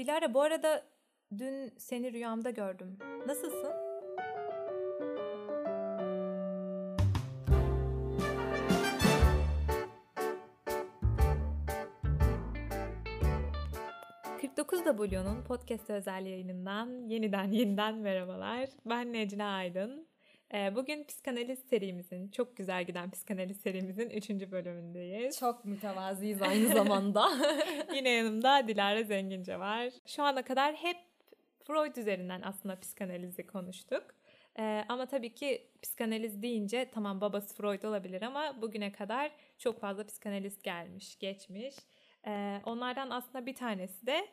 Dilara 0.00 0.34
bu 0.34 0.42
arada 0.42 0.86
dün 1.38 1.72
seni 1.78 2.12
rüyamda 2.12 2.50
gördüm. 2.50 2.98
Nasılsın? 3.26 3.72
W'nun 14.96 15.44
podcast 15.44 15.90
özel 15.90 16.26
yayınından 16.26 17.08
yeniden 17.08 17.50
yeniden 17.50 17.94
merhabalar. 17.94 18.68
Ben 18.86 19.12
Necla 19.12 19.44
Aydın. 19.44 20.09
Ee, 20.54 20.74
bugün 20.74 21.04
psikanaliz 21.04 21.58
serimizin, 21.58 22.28
çok 22.28 22.56
güzel 22.56 22.84
giden 22.84 23.10
psikanaliz 23.10 23.60
serimizin 23.60 24.10
3. 24.10 24.30
bölümündeyiz. 24.30 25.38
Çok 25.38 25.64
mütevaziyiz 25.64 26.42
aynı 26.42 26.68
zamanda. 26.74 27.28
Yine 27.94 28.10
yanımda 28.10 28.68
Dilara 28.68 29.02
Zengince 29.02 29.58
var. 29.58 29.92
Şu 30.06 30.22
ana 30.22 30.42
kadar 30.42 30.74
hep 30.74 30.96
Freud 31.64 31.96
üzerinden 31.96 32.42
aslında 32.42 32.80
psikanalizi 32.80 33.46
konuştuk. 33.46 34.02
Ee, 34.58 34.84
ama 34.88 35.06
tabii 35.06 35.34
ki 35.34 35.70
psikanaliz 35.82 36.42
deyince 36.42 36.90
tamam 36.94 37.20
babası 37.20 37.54
Freud 37.54 37.82
olabilir 37.82 38.22
ama 38.22 38.62
bugüne 38.62 38.92
kadar 38.92 39.32
çok 39.58 39.80
fazla 39.80 40.06
psikanalist 40.06 40.64
gelmiş, 40.64 41.18
geçmiş. 41.18 41.74
Ee, 42.26 42.60
onlardan 42.64 43.10
aslında 43.10 43.46
bir 43.46 43.54
tanesi 43.54 44.06
de 44.06 44.28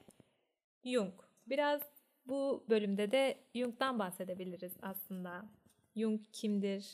Jung. 0.86 1.14
Biraz 1.48 1.82
bu 2.26 2.66
bölümde 2.70 3.12
de 3.12 3.38
Jung'dan 3.56 4.00
bahsedebiliriz 4.00 4.78
aslında. 4.82 5.46
Jung 5.98 6.22
kimdir? 6.34 6.86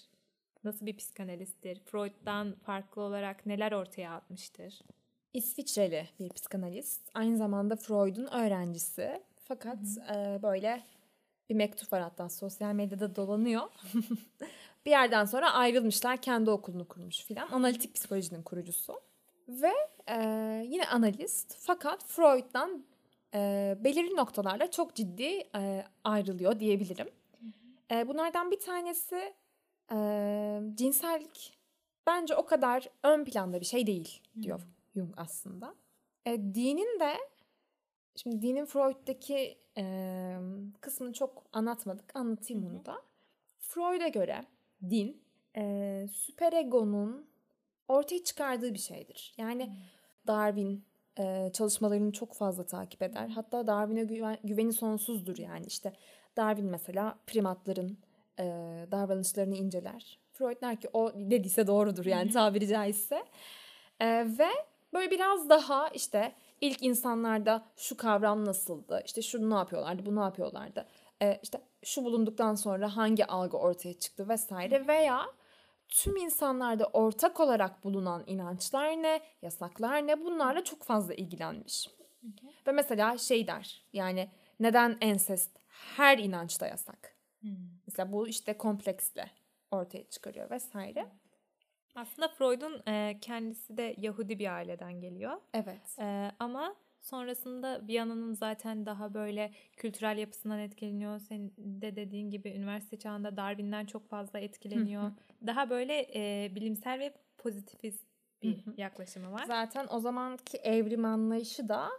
Nasıl 0.63 0.85
bir 0.85 0.97
psikanalisttir? 0.97 1.79
Freud'dan 1.79 2.55
farklı 2.55 3.01
olarak 3.01 3.45
neler 3.45 3.71
ortaya 3.71 4.13
atmıştır? 4.13 4.81
İsviçreli 5.33 6.09
bir 6.19 6.29
psikanalist. 6.29 7.01
Aynı 7.13 7.37
zamanda 7.37 7.75
Freud'un 7.75 8.25
öğrencisi. 8.25 9.23
Fakat 9.43 9.77
e, 10.15 10.39
böyle 10.43 10.83
bir 11.49 11.55
mektup 11.55 11.93
var 11.93 12.01
hatta 12.01 12.29
sosyal 12.29 12.73
medyada 12.73 13.15
dolanıyor. 13.15 13.61
bir 14.85 14.91
yerden 14.91 15.25
sonra 15.25 15.53
ayrılmışlar. 15.53 16.17
Kendi 16.17 16.49
okulunu 16.49 16.87
kurmuş 16.87 17.25
filan. 17.25 17.47
Analitik 17.51 17.95
psikolojinin 17.95 18.43
kurucusu. 18.43 19.01
Ve 19.47 19.73
e, 20.07 20.15
yine 20.67 20.87
analist. 20.87 21.55
Fakat 21.59 22.05
Freud'dan 22.05 22.85
e, 23.33 23.77
belirli 23.79 24.15
noktalarla 24.15 24.71
çok 24.71 24.95
ciddi 24.95 25.43
e, 25.55 25.85
ayrılıyor 26.03 26.59
diyebilirim. 26.59 27.09
E, 27.93 28.07
bunlardan 28.07 28.51
bir 28.51 28.59
tanesi 28.59 29.33
e, 29.91 29.97
cinsellik 30.75 31.57
bence 32.07 32.35
o 32.35 32.45
kadar 32.45 32.89
ön 33.03 33.25
planda 33.25 33.59
bir 33.59 33.65
şey 33.65 33.87
değil 33.87 34.21
diyor 34.41 34.59
hmm. 34.59 34.67
Jung 34.95 35.13
aslında. 35.17 35.75
E, 36.25 36.37
dinin 36.37 36.99
de 36.99 37.13
şimdi 38.15 38.41
dinin 38.41 38.65
Freud'daki 38.65 39.57
e, 39.77 40.37
kısmını 40.81 41.13
çok 41.13 41.43
anlatmadık. 41.51 42.15
Anlatayım 42.15 42.65
onu 42.65 42.85
da. 42.85 43.01
Freud'a 43.59 44.07
göre 44.07 44.45
din 44.89 45.21
e, 45.57 46.05
süperegonun 46.11 47.27
ortaya 47.87 48.23
çıkardığı 48.23 48.73
bir 48.73 48.79
şeydir. 48.79 49.33
Yani 49.37 49.65
hmm. 49.65 49.73
Darwin 50.27 50.85
e, 51.19 51.51
çalışmalarını 51.53 52.11
çok 52.11 52.33
fazla 52.33 52.65
takip 52.65 53.01
eder. 53.01 53.27
Hatta 53.27 53.67
Darwin'e 53.67 54.03
güven, 54.03 54.37
güveni 54.43 54.73
sonsuzdur 54.73 55.37
yani 55.37 55.65
işte 55.65 55.93
Darwin 56.37 56.65
mesela 56.65 57.19
primatların 57.27 57.97
e, 58.39 58.43
davranışlarını 58.91 59.55
inceler. 59.55 60.19
Freud 60.31 60.61
der 60.61 60.81
ki 60.81 60.89
o 60.93 61.11
dediyse 61.15 61.67
doğrudur 61.67 62.05
yani 62.05 62.31
tabiri 62.31 62.67
caizse. 62.67 63.23
E, 63.99 64.07
ve 64.39 64.49
böyle 64.93 65.11
biraz 65.11 65.49
daha 65.49 65.89
işte 65.89 66.35
ilk 66.61 66.83
insanlarda 66.83 67.65
şu 67.75 67.97
kavram 67.97 68.45
nasıldı? 68.45 69.01
İşte 69.05 69.21
şunu 69.21 69.49
ne 69.49 69.55
yapıyorlardı, 69.55 70.05
bunu 70.05 70.15
ne 70.15 70.23
yapıyorlardı? 70.23 70.87
E, 71.21 71.39
işte 71.43 71.61
şu 71.83 72.03
bulunduktan 72.03 72.55
sonra 72.55 72.95
hangi 72.95 73.25
algı 73.25 73.57
ortaya 73.57 73.93
çıktı 73.93 74.29
vesaire 74.29 74.87
veya 74.87 75.25
tüm 75.89 76.15
insanlarda 76.17 76.85
ortak 76.85 77.39
olarak 77.39 77.83
bulunan 77.83 78.23
inançlar 78.27 78.89
ne, 78.89 79.21
yasaklar 79.41 80.07
ne 80.07 80.25
bunlarla 80.25 80.63
çok 80.63 80.83
fazla 80.83 81.13
ilgilenmiş. 81.13 81.89
Hı. 82.21 82.27
Ve 82.67 82.71
mesela 82.71 83.17
şey 83.17 83.47
der 83.47 83.83
yani 83.93 84.29
neden 84.59 84.97
ensest 85.01 85.62
her 85.95 86.17
inançta 86.17 86.67
yasak? 86.67 87.15
Hı. 87.41 87.47
Mesela 87.87 88.11
bu 88.11 88.27
işte 88.27 88.57
kompleksle 88.57 89.31
ortaya 89.71 90.03
çıkarıyor 90.09 90.49
vesaire. 90.49 91.07
Aslında 91.95 92.27
Freud'un 92.27 92.81
e, 92.87 93.17
kendisi 93.21 93.77
de 93.77 93.95
Yahudi 93.97 94.39
bir 94.39 94.55
aileden 94.55 95.01
geliyor. 95.01 95.37
Evet. 95.53 95.99
E, 95.99 96.31
ama 96.39 96.75
Sonrasında 97.03 97.87
Viyana'nın 97.87 98.33
zaten 98.33 98.85
daha 98.85 99.13
böyle 99.13 99.51
kültürel 99.77 100.17
yapısından 100.17 100.59
etkileniyor. 100.59 101.19
Senin 101.19 101.53
de 101.57 101.95
dediğin 101.95 102.29
gibi 102.29 102.49
üniversite 102.49 102.99
çağında 102.99 103.37
Darwin'den 103.37 103.85
çok 103.85 104.09
fazla 104.09 104.39
etkileniyor. 104.39 105.11
daha 105.47 105.69
böyle 105.69 106.07
e, 106.15 106.51
bilimsel 106.55 106.99
ve 106.99 107.13
pozitifist 107.37 108.05
bir 108.41 108.63
yaklaşımı 108.77 109.31
var. 109.31 109.45
Zaten 109.45 109.87
o 109.89 109.99
zamanki 109.99 110.57
evrim 110.57 111.05
anlayışı 111.05 111.69
da 111.69 111.89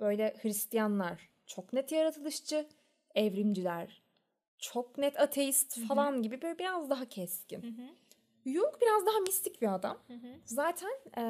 böyle 0.00 0.34
Hristiyanlar 0.42 1.30
çok 1.46 1.72
net 1.72 1.92
yaratılışçı, 1.92 2.68
evrimciler 3.14 4.02
çok 4.58 4.98
net 4.98 5.20
ateist 5.20 5.80
falan 5.88 6.22
gibi 6.22 6.42
böyle 6.42 6.58
biraz 6.58 6.90
daha 6.90 7.04
keskin. 7.04 7.60
Jung 8.46 8.74
biraz 8.82 9.06
daha 9.06 9.18
mistik 9.18 9.62
bir 9.62 9.74
adam. 9.74 9.98
Hı 10.06 10.14
hı. 10.14 10.28
Zaten 10.44 10.90
e, 11.18 11.24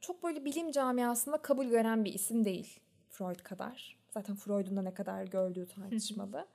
çok 0.00 0.22
böyle 0.22 0.44
bilim 0.44 0.70
camiasında 0.70 1.42
kabul 1.42 1.66
gören 1.66 2.04
bir 2.04 2.14
isim 2.14 2.44
değil 2.44 2.80
Freud 3.08 3.38
kadar. 3.38 4.00
Zaten 4.10 4.36
Freud'un 4.36 4.76
da 4.76 4.82
ne 4.82 4.94
kadar 4.94 5.24
gördüğü 5.24 5.66
tartışmalı. 5.66 6.36
Hı 6.36 6.38
hı. 6.40 6.46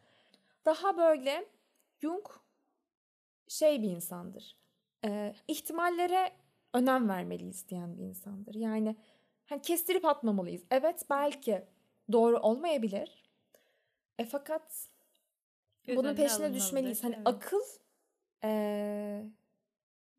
Daha 0.66 0.98
böyle 0.98 1.46
Jung 2.02 2.26
şey 3.48 3.82
bir 3.82 3.90
insandır. 3.90 4.58
E, 5.06 5.36
ihtimallere 5.48 6.32
önem 6.74 7.10
vermeliyiz 7.10 7.70
diyen 7.70 7.98
bir 7.98 8.04
insandır. 8.04 8.56
Yani 8.56 8.96
hani 9.46 9.62
kestirip 9.62 10.06
atmamalıyız. 10.06 10.64
Evet 10.72 11.06
belki 11.10 11.66
doğru 12.12 12.38
olmayabilir. 12.40 13.25
E 14.20 14.26
fakat 14.26 14.90
Göz 15.84 15.98
bunun 15.98 16.16
peşine 16.16 16.54
düşmeliyiz. 16.54 17.04
Hani 17.04 17.16
evet. 17.16 17.28
akıl 17.28 17.62
e, 18.44 19.24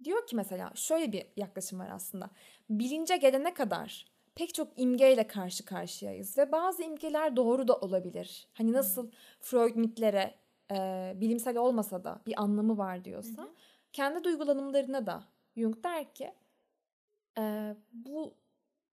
Diyor 0.04 0.26
ki 0.26 0.36
mesela 0.36 0.72
şöyle 0.74 1.12
bir 1.12 1.26
yaklaşım 1.36 1.78
var 1.78 1.88
aslında. 1.92 2.30
Bilince 2.70 3.16
gelene 3.16 3.54
kadar 3.54 4.06
pek 4.34 4.54
çok 4.54 4.68
imgeyle 4.76 5.26
karşı 5.26 5.64
karşıyayız 5.64 6.38
ve 6.38 6.52
bazı 6.52 6.82
imgeler 6.82 7.36
doğru 7.36 7.68
da 7.68 7.76
olabilir. 7.76 8.48
Hani 8.52 8.72
nasıl 8.72 9.02
hmm. 9.02 9.18
Freud 9.40 9.76
mitlere 9.76 10.34
e, 10.70 11.12
bilimsel 11.16 11.56
olmasa 11.56 12.04
da 12.04 12.22
bir 12.26 12.42
anlamı 12.42 12.78
var 12.78 13.04
diyorsa 13.04 13.42
hmm. 13.42 13.50
kendi 13.92 14.24
duygulanımlarına 14.24 15.06
da 15.06 15.24
Jung 15.56 15.84
der 15.84 16.14
ki 16.14 16.34
e, 17.38 17.74
bu 17.92 18.34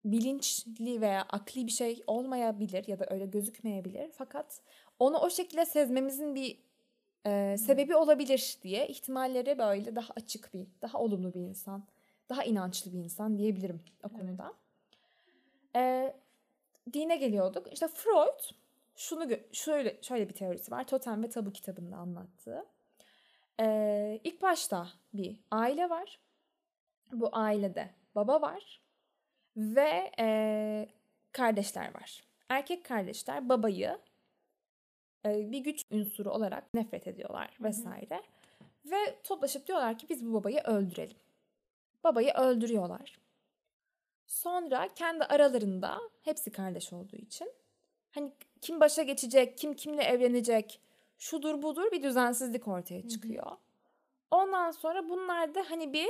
bilinçli 0.06 1.02
veya 1.02 1.22
akli 1.22 1.68
bir 1.68 1.72
şey 1.72 2.04
olmayabilir 2.08 2.88
ya 2.88 3.00
da 3.00 3.06
öyle 3.10 3.26
gözükmeyebilir 3.26 4.12
fakat 4.12 4.62
onu 5.00 5.18
o 5.18 5.30
şekilde 5.30 5.66
sezmemizin 5.66 6.36
bir 6.36 6.60
e, 7.26 7.58
sebebi 7.58 7.96
olabilir 7.96 8.58
diye 8.64 8.88
ihtimalleri 8.88 9.58
böyle 9.58 9.96
daha 9.96 10.14
açık 10.16 10.54
bir, 10.54 10.68
daha 10.82 10.98
olumlu 11.00 11.34
bir 11.34 11.40
insan, 11.40 11.84
daha 12.30 12.44
inançlı 12.44 12.94
bir 12.94 12.98
insan 12.98 13.38
diyebilirim 13.38 13.82
o 14.04 14.10
konuda. 14.10 14.54
Evet. 15.74 16.16
E, 16.16 16.94
dine 16.94 17.16
geliyorduk. 17.16 17.74
İşte 17.74 17.88
Freud 17.88 18.40
şunu 18.96 19.30
şöyle 19.52 19.98
şöyle 20.02 20.30
bir 20.30 20.34
teorisi 20.34 20.72
var. 20.72 20.88
Totem 20.88 21.24
ve 21.24 21.30
Tabu 21.30 21.52
kitabında 21.52 21.96
anlattığı. 21.96 22.66
Ee, 23.60 24.20
ilk 24.24 24.42
başta 24.42 24.88
bir 25.14 25.40
aile 25.52 25.90
var. 25.90 26.20
Bu 27.12 27.30
ailede 27.32 27.90
baba 28.16 28.42
var 28.42 28.82
ve 29.58 30.12
e, 30.20 30.90
kardeşler 31.32 31.94
var. 31.96 32.24
Erkek 32.50 32.86
kardeşler 32.86 33.50
babayı 33.50 33.98
bir 35.26 35.60
güç 35.60 35.86
unsuru 35.92 36.32
olarak 36.32 36.74
nefret 36.74 37.08
ediyorlar 37.08 37.58
vesaire. 37.62 38.16
Hı 38.16 38.90
hı. 38.90 38.92
Ve 38.92 39.22
toplaşıp 39.24 39.68
diyorlar 39.68 39.98
ki 39.98 40.10
biz 40.10 40.26
bu 40.26 40.34
babayı 40.34 40.60
öldürelim. 40.60 41.18
Babayı 42.04 42.34
öldürüyorlar. 42.34 43.20
Sonra 44.28 44.88
kendi 44.96 45.24
aralarında 45.24 46.00
hepsi 46.22 46.52
kardeş 46.52 46.94
olduğu 46.94 47.16
için 47.16 47.52
hani 48.12 48.32
kim 48.62 48.80
başa 48.80 49.04
geçecek, 49.04 49.58
kim 49.58 49.74
kimle 49.74 50.04
evlenecek, 50.04 50.82
şudur 51.18 51.62
budur 51.62 51.92
bir 51.92 52.04
düzensizlik 52.04 52.68
ortaya 52.68 53.08
çıkıyor. 53.08 53.46
Hı 53.46 53.52
hı. 53.52 53.58
Ondan 54.32 54.72
sonra 54.72 55.10
bunlar 55.10 55.56
da 55.56 55.66
hani 55.70 55.94
bir 55.94 56.10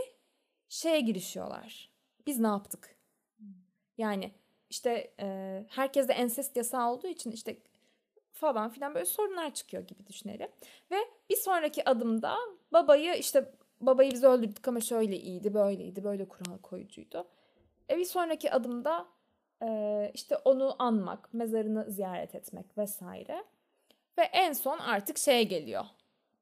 şeye 0.70 1.00
girişiyorlar. 1.00 1.90
Biz 2.28 2.40
ne 2.40 2.48
yaptık? 2.48 2.96
Yani 3.98 4.32
işte 4.70 5.14
e, 5.20 5.66
herkeste 5.70 6.14
ensest 6.14 6.58
yasağı 6.58 6.92
olduğu 6.92 7.08
için 7.08 7.32
işte 7.32 7.58
falan 8.40 8.70
filan 8.70 8.96
böyle 8.96 9.06
sorunlar 9.06 9.54
çıkıyor 9.54 9.84
gibi 9.84 10.08
düşünelim. 10.08 10.48
Ve 10.92 10.98
bir 11.30 11.36
sonraki 11.36 11.90
adımda 11.90 12.36
babayı 12.74 13.14
işte 13.16 13.52
babayı 13.82 14.12
biz 14.12 14.24
öldürdük 14.24 14.68
ama 14.68 14.82
şöyle 14.82 15.18
iyiydi, 15.18 15.54
böyleydi, 15.54 16.04
böyle 16.04 16.28
kural 16.28 16.58
koyucuydu. 16.58 17.28
E 17.90 17.98
bir 17.98 18.06
sonraki 18.06 18.52
adımda 18.52 19.08
Ee, 19.64 20.12
işte 20.14 20.38
onu 20.38 20.76
anmak, 20.80 21.34
mezarını 21.34 21.92
ziyaret 21.92 22.36
etmek 22.36 22.78
vesaire. 22.78 23.44
Ve 24.18 24.22
en 24.22 24.54
son 24.54 24.80
artık 24.80 25.18
şeye 25.18 25.44
geliyor. 25.44 25.86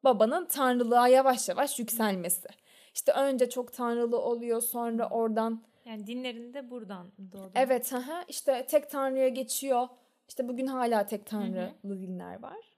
Babanın 0.03 0.45
tanrılığa 0.45 1.07
yavaş 1.07 1.49
yavaş 1.49 1.79
yükselmesi. 1.79 2.47
İşte 2.93 3.11
önce 3.11 3.49
çok 3.49 3.73
tanrılı 3.73 4.21
oluyor 4.21 4.61
sonra 4.61 5.09
oradan 5.09 5.63
Yani 5.85 6.07
dinlerinde 6.07 6.69
buradan 6.71 7.11
doğdu. 7.31 7.51
evet 7.55 7.93
aha, 7.93 8.23
işte 8.27 8.65
tek 8.69 8.89
tanrıya 8.89 9.27
geçiyor. 9.27 9.87
İşte 10.27 10.47
bugün 10.47 10.67
hala 10.67 11.05
tek 11.05 11.25
tanrılı 11.25 12.01
dinler 12.01 12.41
var. 12.41 12.77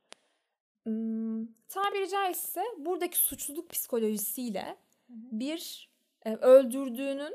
Hmm, 0.83 1.45
tabiri 1.69 2.09
caizse 2.09 2.63
buradaki 2.77 3.17
suçluluk 3.17 3.69
psikolojisiyle 3.69 4.77
bir 5.09 5.89
e, 6.25 6.35
öldürdüğünün 6.35 7.33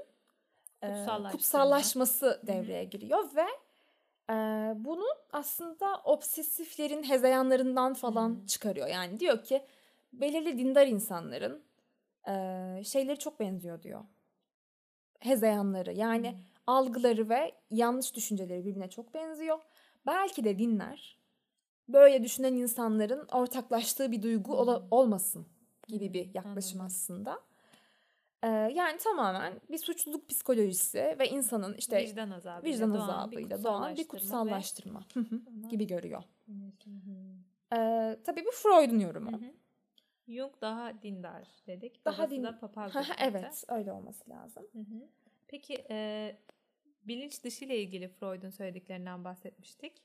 e, 0.83 1.07
kutsallaşması 1.33 2.41
devreye 2.47 2.85
giriyor 2.85 3.25
ve 3.37 3.47
e, 4.31 4.35
bunu 4.77 5.07
aslında 5.33 6.01
obsesiflerin 6.05 7.03
hezeyanlarından 7.03 7.95
falan 7.95 8.45
çıkarıyor. 8.47 8.87
Yani 8.87 9.21
diyor 9.21 9.45
ki 9.45 9.63
belirli 10.13 10.59
dindar 10.59 10.87
insanların 10.87 11.63
e, 12.29 12.33
şeyleri 12.85 13.19
çok 13.19 13.41
benziyor 13.41 13.83
diyor. 13.83 14.05
Hezeyanları 15.21 15.93
yani 15.93 16.39
algıları 16.67 17.29
ve 17.29 17.53
yanlış 17.71 18.15
düşünceleri 18.15 18.65
birbirine 18.65 18.91
çok 18.91 19.15
benziyor. 19.15 19.59
Belki 20.07 20.45
de 20.45 20.59
dinler 20.59 21.19
böyle 21.89 22.23
düşünen 22.23 22.53
insanların 22.55 23.29
ortaklaştığı 23.33 24.13
bir 24.13 24.23
duygu 24.23 24.57
ola- 24.57 24.87
olmasın 24.91 25.47
gibi 25.89 26.13
bir 26.13 26.35
yaklaşım 26.35 26.81
Anladım. 26.81 26.87
aslında. 26.87 27.41
Ee, 28.43 28.49
yani 28.49 28.99
tamamen 28.99 29.61
bir 29.71 29.79
suçluluk 29.79 30.29
psikolojisi 30.29 31.17
ve 31.19 31.29
insanın 31.29 31.75
işte 31.75 31.99
vicdan 31.99 32.31
azabıyla 32.31 32.75
vicdan 32.77 32.95
doğan 32.95 33.09
azabıyla 33.09 33.65
doğan 33.65 33.97
bir 33.97 34.09
kutsallaştırma 34.09 35.01
ve- 35.01 35.03
kutsallaştırma 35.05 35.41
hı, 35.63 35.69
gibi 35.69 35.87
görüyor. 35.87 36.23
Ee, 37.73 38.19
tabii 38.25 38.45
bu 38.47 38.51
Freud'un 38.51 38.99
yorumu. 38.99 39.31
Jung 40.29 40.53
daha 40.61 41.03
dindar 41.03 41.49
dedik. 41.67 42.05
Daha 42.05 42.19
Babası 42.19 42.31
din- 42.31 42.43
da 42.43 42.59
papaz 42.59 42.93
evet 43.19 43.65
öyle 43.69 43.93
olması 43.93 44.31
lazım. 44.31 44.67
Peki 45.49 45.85
e, 45.91 46.37
bilinç 47.05 47.45
dışı 47.45 47.65
ile 47.65 47.79
ilgili 47.83 48.09
Freud'un 48.09 48.51
söylediklerinden 48.51 49.25
bahsetmiştik. 49.25 50.03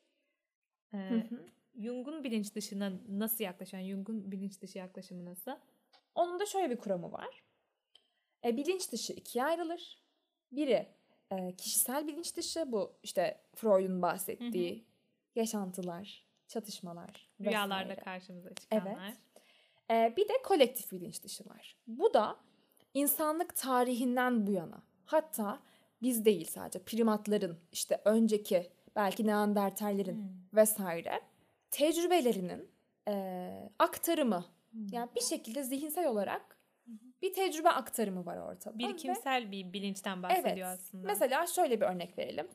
E, 0.93 0.97
Hı 0.97 1.15
hı. 1.15 1.45
Jung'un 1.77 2.23
bilinç 2.23 2.55
dışına 2.55 2.93
nasıl 3.07 3.43
yaklaşan, 3.43 3.83
Jung'un 3.83 4.31
bilinç 4.31 4.61
dışı 4.61 4.77
yaklaşımı 4.77 5.25
nasıl? 5.25 5.51
Onun 6.15 6.39
da 6.39 6.45
şöyle 6.45 6.69
bir 6.69 6.77
kuramı 6.77 7.11
var. 7.11 7.43
E, 8.45 8.57
bilinç 8.57 8.91
dışı 8.91 9.13
ikiye 9.13 9.43
ayrılır. 9.45 10.01
Biri 10.51 10.87
e, 11.31 11.55
kişisel 11.55 12.07
bilinç 12.07 12.35
dışı 12.35 12.71
bu 12.71 12.93
işte 13.03 13.41
Freud'un 13.55 14.01
bahsettiği 14.01 14.85
yaşantılar, 15.35 16.25
çatışmalar 16.47 17.29
Rüyalarda 17.41 17.89
vesaire. 17.89 18.03
karşımıza 18.03 18.53
çıkanlar. 18.53 19.13
Evet. 19.89 20.13
E, 20.13 20.15
bir 20.17 20.29
de 20.29 20.33
kolektif 20.43 20.91
bilinç 20.91 21.23
dışı 21.23 21.49
var. 21.49 21.75
Bu 21.87 22.13
da 22.13 22.39
insanlık 22.93 23.55
tarihinden 23.55 24.47
bu 24.47 24.51
yana 24.51 24.83
hatta 25.05 25.61
biz 26.01 26.25
değil 26.25 26.45
sadece 26.45 26.79
primatların 26.79 27.57
işte 27.71 28.01
önceki 28.05 28.69
belki 28.95 29.27
Neandertallerin 29.27 30.15
Hmm. 30.15 30.29
vesaire 30.53 31.21
tecrübelerinin 31.71 32.69
e, 33.07 33.69
aktarımı 33.79 34.45
yani 34.91 35.09
bir 35.15 35.21
şekilde 35.21 35.63
zihinsel 35.63 36.07
olarak 36.07 36.57
bir 37.21 37.33
tecrübe 37.33 37.69
aktarımı 37.69 38.25
var 38.25 38.37
ortada. 38.37 38.75
Ve- 38.75 38.79
Birikimsel 38.79 39.51
bir 39.51 39.73
bilinçten 39.73 40.23
bahsediyor 40.23 40.67
evet. 40.67 40.79
aslında. 40.79 41.07
Mesela 41.07 41.47
şöyle 41.47 41.81
bir 41.81 41.85
örnek 41.85 42.17
verelim. 42.17 42.47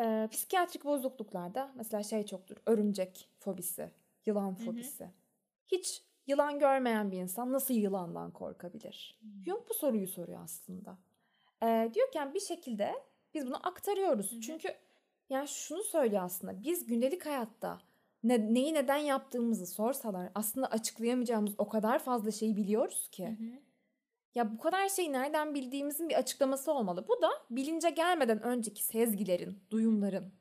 Ee, 0.00 0.28
psikiyatrik 0.32 0.84
bozukluklarda 0.84 1.72
mesela 1.76 2.02
şey 2.02 2.26
çoktur. 2.26 2.56
Örümcek 2.66 3.28
fobisi, 3.38 3.90
yılan 4.26 4.54
fobisi. 4.54 5.10
Hiç 5.66 6.02
yılan 6.26 6.58
görmeyen 6.58 7.10
bir 7.12 7.18
insan 7.18 7.52
nasıl 7.52 7.74
yılandan 7.74 8.30
korkabilir? 8.30 9.18
Jung 9.46 9.60
bu 9.70 9.74
soruyu 9.74 10.06
soruyor 10.08 10.40
aslında. 10.44 10.98
Diyor 11.94 12.10
ki 12.10 12.18
yani 12.18 12.34
bir 12.34 12.40
şekilde 12.40 12.94
biz 13.34 13.46
bunu 13.46 13.66
aktarıyoruz. 13.68 14.40
Çünkü 14.40 14.68
yani 15.30 15.48
şunu 15.48 15.82
söylüyor 15.82 16.22
aslında. 16.22 16.62
Biz 16.62 16.86
gündelik 16.86 17.26
hayatta 17.26 17.78
ne, 18.24 18.54
neyi 18.54 18.74
neden 18.74 18.96
yaptığımızı 18.96 19.66
sorsalar 19.66 20.30
aslında 20.34 20.66
açıklayamayacağımız 20.66 21.54
o 21.58 21.68
kadar 21.68 21.98
fazla 21.98 22.30
şeyi 22.30 22.56
biliyoruz 22.56 23.08
ki. 23.12 23.26
Hı 23.26 23.44
hı. 23.44 23.58
Ya 24.34 24.52
bu 24.52 24.58
kadar 24.58 24.88
şeyi 24.88 25.12
nereden 25.12 25.54
bildiğimizin 25.54 26.08
bir 26.08 26.14
açıklaması 26.14 26.72
olmalı. 26.72 27.04
Bu 27.08 27.22
da 27.22 27.30
bilince 27.50 27.90
gelmeden 27.90 28.42
önceki 28.42 28.84
sezgilerin, 28.84 29.58
duyumların 29.70 30.32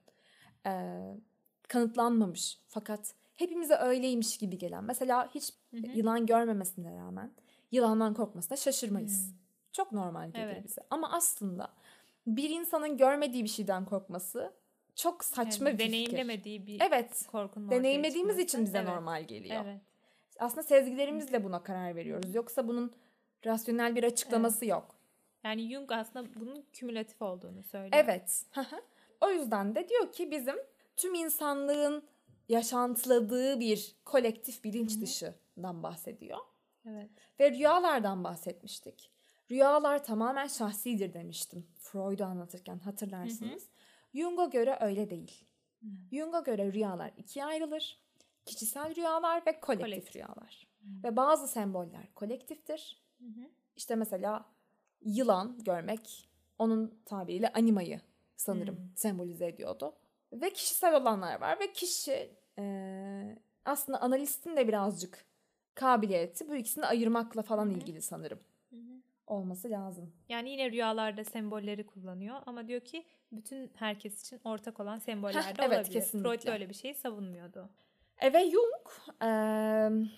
eee, 0.65 1.17
kanıtlanmamış 1.67 2.59
fakat 2.67 3.15
hepimize 3.33 3.75
öyleymiş 3.75 4.37
gibi 4.37 4.57
gelen. 4.57 4.83
Mesela 4.83 5.29
hiç 5.35 5.53
Hı 5.71 5.77
hı. 5.77 5.97
yılan 5.97 6.25
görmemesine 6.25 6.97
rağmen 6.97 7.31
yılandan 7.71 8.13
korkmasına 8.13 8.57
şaşırmayız. 8.57 9.33
Çok 9.71 9.91
normal 9.91 10.31
gelir 10.31 10.43
Evet. 10.45 10.63
bize. 10.63 10.81
Ama 10.89 11.11
aslında 11.11 11.73
bir 12.27 12.49
insanın 12.49 12.97
görmediği 12.97 13.43
bir 13.43 13.49
şeyden 13.49 13.85
korkması 13.85 14.53
çok 14.95 15.23
saçma 15.23 15.69
Yani 15.69 15.77
bir 15.79 15.83
fikir. 15.83 15.93
deneyimlemediği 15.93 16.67
bir 16.67 16.81
Evet. 16.81 17.27
korkunun 17.31 17.71
Deneyimlediğimiz 17.71 18.39
için 18.39 18.65
bize 18.65 18.77
Evet. 18.77 18.87
normal 18.87 19.23
geliyor. 19.27 19.65
Evet. 19.65 19.81
Aslında 20.39 20.63
sezgilerimizle 20.63 21.43
buna 21.43 21.63
karar 21.63 21.95
veriyoruz. 21.95 22.35
Yoksa 22.35 22.67
bunun 22.67 22.93
rasyonel 23.45 23.95
bir 23.95 24.03
açıklaması 24.03 24.65
yok. 24.65 24.95
Yani 25.43 25.73
Jung 25.73 25.91
aslında 25.91 26.35
bunun 26.35 26.65
kümülatif 26.73 27.21
olduğunu 27.21 27.63
söylüyor. 27.63 28.03
Evet. 28.05 28.45
O 29.21 29.29
yüzden 29.29 29.75
de 29.75 29.89
diyor 29.89 30.11
ki 30.11 30.31
bizim 30.31 30.55
tüm 30.97 31.13
insanlığın 31.13 32.03
yaşantıladığı 32.49 33.59
bir 33.59 33.95
kolektif 34.05 34.63
bilinç 34.63 35.01
dışından 35.01 35.83
bahsediyor. 35.83 36.37
Evet. 36.89 37.09
Ve 37.39 37.51
rüyalardan 37.51 38.23
bahsetmiştik. 38.23 39.11
Rüyalar 39.51 40.03
tamamen 40.03 40.47
şahsidir 40.47 41.13
demiştim 41.13 41.67
Freud'u 41.79 42.23
anlatırken 42.25 42.79
hatırlarsınız. 42.79 43.69
Jung'a 44.13 44.45
göre 44.45 44.77
öyle 44.81 45.09
değil. 45.09 45.45
Jung'a 46.11 46.39
göre 46.39 46.73
rüyalar 46.73 47.11
ikiye 47.17 47.45
ayrılır. 47.45 47.99
Kişisel 48.45 48.95
rüyalar 48.95 49.45
ve 49.47 49.59
kolektif, 49.59 49.85
Kolektif. 49.85 50.15
rüyalar. 50.15 50.67
Ve 51.03 51.15
bazı 51.15 51.47
semboller 51.47 52.13
kolektiftir. 52.15 53.01
Hı 53.19 53.25
hı. 53.25 53.49
İşte 53.75 53.95
mesela 53.95 54.45
yılan 55.01 55.57
görmek 55.63 56.29
onun 56.59 57.01
tabiriyle 57.05 57.53
animayı 57.53 58.01
sanırım 58.35 58.75
Hmm. 58.75 58.95
sembolize 58.95 59.47
ediyordu. 59.47 59.95
Ve 60.33 60.53
kişisel 60.53 60.95
olanlar 60.95 61.41
var 61.41 61.59
ve 61.59 61.73
kişi 61.73 62.31
eee, 62.57 63.37
aslında 63.65 64.01
analistin 64.01 64.57
de 64.57 64.67
birazcık 64.67 65.25
kabiliyeti 65.75 66.47
bu 66.49 66.55
ikisini 66.55 66.85
ayırmakla 66.85 67.41
falan 67.41 67.69
ilgili 67.69 68.01
sanırım 68.01 68.37
Hı 68.37 68.43
hı. 68.43 68.50
Olması 69.31 69.69
lazım. 69.69 70.13
Yani 70.29 70.49
yine 70.49 70.71
rüyalarda 70.71 71.23
sembolleri 71.23 71.85
kullanıyor 71.85 72.35
ama 72.45 72.67
diyor 72.67 72.81
ki 72.81 73.05
bütün 73.31 73.71
herkes 73.75 74.21
için 74.21 74.39
ortak 74.43 74.79
olan 74.79 74.99
semboller 74.99 75.41
Heh, 75.43 75.57
de 75.57 75.61
evet, 75.65 75.77
olabilir. 75.77 75.91
kesinlikle. 75.93 76.29
Freud 76.29 76.47
da 76.47 76.53
öyle 76.53 76.69
bir 76.69 76.73
şey 76.73 76.93
savunmuyordu. 76.93 77.69
E 78.17 78.33
ve 78.33 78.51
Jung 78.51 78.89
eee, 79.21 80.09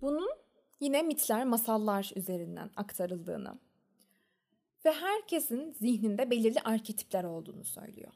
bunun 0.00 0.30
yine 0.80 1.02
mitler, 1.02 1.44
masallar 1.44 2.12
üzerinden 2.16 2.70
aktarıldığını 2.76 3.58
ve 4.84 4.92
herkesin 4.92 5.72
zihninde 5.72 6.30
belirli 6.30 6.60
arketipler 6.60 7.24
olduğunu 7.24 7.64
söylüyor. 7.64 8.12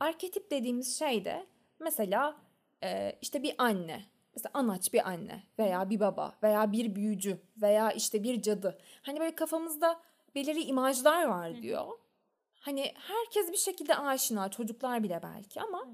Arketip 0.00 0.50
dediğimiz 0.50 0.98
şey 0.98 1.24
de 1.24 1.46
mesela 1.80 2.36
e, 2.82 3.18
işte 3.22 3.42
bir 3.42 3.54
anne, 3.58 4.04
mesela 4.36 4.50
anaç 4.54 4.92
bir 4.92 5.08
anne 5.08 5.42
veya 5.58 5.90
bir 5.90 6.00
baba 6.00 6.34
veya 6.42 6.72
bir 6.72 6.94
büyücü 6.94 7.38
veya 7.62 7.92
işte 7.92 8.22
bir 8.22 8.42
cadı. 8.42 8.78
Hani 9.02 9.20
böyle 9.20 9.34
kafamızda 9.34 10.00
belirli 10.34 10.60
imajlar 10.62 11.24
var 11.24 11.62
diyor. 11.62 11.86
Hani 12.60 12.92
herkes 12.94 13.52
bir 13.52 13.56
şekilde 13.56 13.96
aşina, 13.96 14.50
çocuklar 14.50 15.02
bile 15.02 15.20
belki 15.22 15.60
ama 15.60 15.88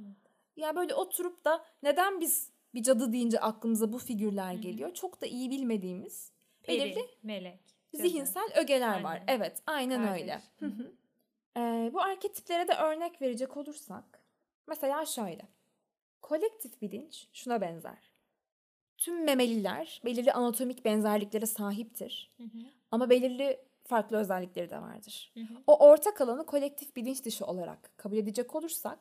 ya 0.57 0.77
böyle 0.77 0.95
oturup 0.95 1.45
da 1.45 1.65
neden 1.83 2.21
biz 2.21 2.51
bir 2.75 2.83
cadı 2.83 3.13
deyince 3.13 3.41
aklımıza 3.41 3.93
bu 3.93 3.99
figürler 3.99 4.53
geliyor? 4.53 4.95
Çok 4.95 5.21
da 5.21 5.27
iyi 5.27 5.51
bilmediğimiz 5.51 6.33
belirli 6.69 6.95
Peri, 6.95 7.09
melek, 7.23 7.61
cadı. 7.93 8.03
zihinsel 8.03 8.49
ögeler 8.57 9.03
var. 9.03 9.13
Aynen. 9.13 9.25
Evet, 9.29 9.63
aynen 9.67 10.05
Kardeş. 10.05 10.23
öyle. 10.23 10.43
Hı 10.61 10.67
hı. 10.67 10.93
Ee, 11.57 11.91
bu 11.93 12.03
arketiplere 12.03 12.69
de 12.69 12.73
örnek 12.75 13.23
verecek 13.23 13.57
olursak, 13.57 14.23
mesela 14.67 15.07
şöyle. 15.07 15.49
Kolektif 16.23 16.83
bilinç 16.83 17.29
şuna 17.33 17.61
benzer. 17.61 18.10
Tüm 19.01 19.25
memeliler 19.25 20.01
belirli 20.05 20.33
anatomik 20.33 20.85
benzerliklere 20.85 21.47
sahiptir. 21.47 22.31
Hı 22.37 22.43
hı. 22.43 22.59
Ama 22.91 23.11
belirli 23.11 23.61
farklı 23.85 24.17
özellikleri 24.17 24.71
de 24.71 24.81
vardır. 24.83 25.31
Hı 25.35 25.41
hı. 25.41 25.55
O 25.67 25.87
ortak 25.89 26.21
alanı 26.21 26.47
kolektif 26.47 26.97
bilinç 26.97 27.25
dışı 27.25 27.47
olarak 27.47 27.93
kabul 27.97 28.17
edecek 28.17 28.55
olursak, 28.55 28.99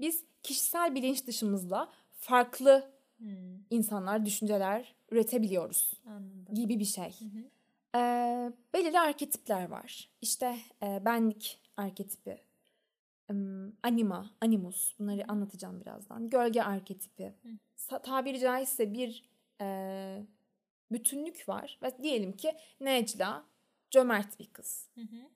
biz 0.00 0.24
kişisel 0.42 0.94
bilinç 0.94 1.26
dışımızla 1.26 1.92
farklı 2.12 2.98
Hmm, 3.18 3.28
insanlar, 3.70 4.26
düşünceler 4.26 4.94
üretebiliyoruz 5.10 5.92
anladım. 6.06 6.54
gibi 6.54 6.78
bir 6.78 6.84
şey. 6.84 7.14
Hı 7.18 7.24
hı. 7.24 7.44
Ee, 7.98 8.52
belirli 8.74 9.00
arketipler 9.00 9.68
var. 9.68 10.10
İşte 10.22 10.56
e, 10.82 11.04
benlik 11.04 11.60
arketipi 11.76 12.38
anima, 13.82 14.30
animus 14.40 14.98
bunları 14.98 15.24
anlatacağım 15.28 15.80
birazdan. 15.80 16.30
Gölge 16.30 16.62
arketipi. 16.62 17.34
Tabiri 18.02 18.40
caizse 18.40 18.92
bir 18.94 19.24
e, 19.60 19.66
bütünlük 20.92 21.48
var 21.48 21.78
ve 21.82 22.02
diyelim 22.02 22.32
ki 22.32 22.56
Necla 22.80 23.44
cömert 23.90 24.38
bir 24.40 24.46
kız. 24.46 24.88
Hı 24.94 25.00
hı. 25.00 25.28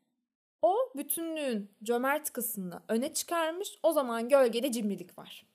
O 0.62 0.76
bütünlüğün 0.96 1.70
cömert 1.82 2.32
kısmını 2.32 2.80
öne 2.88 3.14
çıkarmış. 3.14 3.78
O 3.82 3.92
zaman 3.92 4.28
gölgede 4.28 4.72
cimrilik 4.72 5.18
var. 5.18 5.46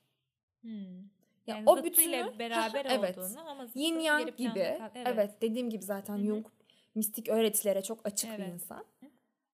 Hmm. 0.62 0.98
Ya 1.48 1.56
Yani 1.56 1.63
o 1.70 1.84
bütünü 1.84 2.39
beraber 2.39 2.86
evet. 2.89 3.17
olduğunu 3.17 3.50
ama 3.50 3.67
yin 3.75 4.00
yang 4.00 4.38
gibi. 4.38 4.75
kal- 4.77 4.91
Evet. 4.96 5.41
dediğim 5.41 5.70
gibi 5.70 5.84
zaten 5.84 6.13
Hı 6.17 6.22
hı. 6.22 6.25
Jung 6.25 6.46
mistik 6.96 7.29
öğretilere 7.29 7.82
çok 7.84 8.06
açık 8.08 8.32
bir 8.32 8.36
Evet. 8.44 8.53
insan. 8.53 8.86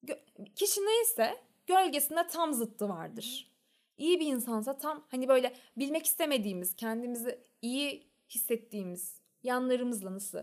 Gö- 0.06 0.54
kişi 0.56 0.82
neyse 0.82 1.36
gölgesinde 1.68 2.28
tam 2.28 2.54
zıttı 2.54 2.90
vardır. 2.90 3.52
İyi 3.98 4.20
bir 4.20 4.28
insansa 4.28 4.78
tam 4.78 5.06
hani 5.08 5.28
böyle 5.28 5.54
bilmek 5.78 6.06
istemediğimiz, 6.06 6.76
kendimizi 6.76 7.40
iyi 7.62 8.08
hissettiğimiz 8.30 9.22
yanlarımızla 9.44 10.14
nasıl 10.14 10.40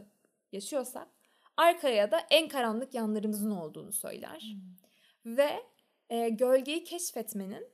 yaşıyorsak 0.52 1.08
arkaya 1.56 2.10
da 2.10 2.18
en 2.30 2.48
karanlık 2.48 2.94
yanlarımızın 2.94 3.50
olduğunu 3.50 3.92
söyler. 3.92 4.56
Ve 5.26 5.50
e, 6.10 6.28
gölgeyi 6.28 6.84
keşfetmenin 6.84 7.68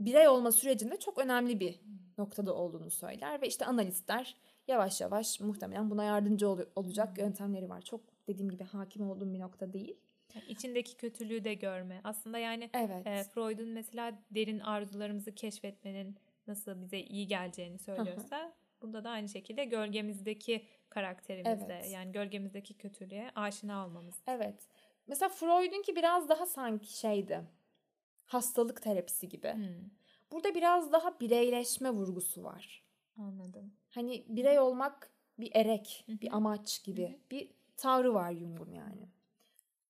birey 0.00 0.28
olma 0.28 0.52
sürecinde 0.52 0.96
çok 0.96 1.18
önemli 1.18 1.60
bir 1.60 1.80
noktada 2.18 2.54
olduğunu 2.54 2.90
söyler 2.90 3.42
ve 3.42 3.48
işte 3.48 3.66
analistler 3.66 4.36
yavaş 4.68 5.00
yavaş 5.00 5.40
muhtemelen 5.40 5.90
buna 5.90 6.04
yardımcı 6.04 6.48
ol- 6.48 6.66
olacak 6.76 7.18
yöntemleri 7.18 7.68
var. 7.68 7.80
Çok 7.82 8.00
dediğim 8.28 8.50
gibi 8.50 8.64
hakim 8.64 9.10
olduğum 9.10 9.34
bir 9.34 9.40
nokta 9.40 9.72
değil. 9.72 9.96
İçindeki 10.48 10.96
kötülüğü 10.96 11.44
de 11.44 11.54
görme. 11.54 12.00
Aslında 12.04 12.38
yani 12.38 12.70
Evet. 12.74 13.06
e, 13.06 13.24
Freud'un 13.24 13.68
mesela 13.68 14.18
derin 14.30 14.58
arzularımızı 14.60 15.34
keşfetmenin 15.34 16.16
nasıl 16.46 16.80
bize 16.82 16.98
iyi 17.00 17.26
geleceğini 17.26 17.78
söylüyorsa 17.78 18.52
bunda 18.82 19.04
da 19.04 19.10
aynı 19.10 19.28
şekilde 19.28 19.64
gölgemizdeki 19.64 20.66
karakterimizde 20.88 21.74
Evet. 21.74 21.90
yani 21.90 22.12
gölgemizdeki 22.12 22.74
kötülüğe 22.74 23.30
aşina 23.34 23.86
olmamız. 23.86 24.22
Evet. 24.26 24.68
Mesela 25.06 25.28
Freud'unki 25.28 25.96
biraz 25.96 26.28
daha 26.28 26.46
sanki 26.46 26.98
şeydi. 26.98 27.42
Hastalık 28.26 28.82
terapisi 28.82 29.28
gibi. 29.28 29.52
Hmm, 29.52 29.90
Burada 30.32 30.54
biraz 30.54 30.92
daha 30.92 31.20
bireyleşme 31.20 31.90
vurgusu 31.90 32.44
var. 32.44 32.84
anladım. 33.18 33.72
Hani 33.90 34.24
birey 34.28 34.58
olmak 34.58 35.10
bir 35.38 35.50
erek, 35.54 36.04
bir 36.08 36.36
amaç 36.36 36.84
gibi 36.84 37.18
bir 37.30 37.50
tavrı 37.76 38.14
var 38.14 38.32
Jung'un 38.32 38.70
yani. 38.72 39.08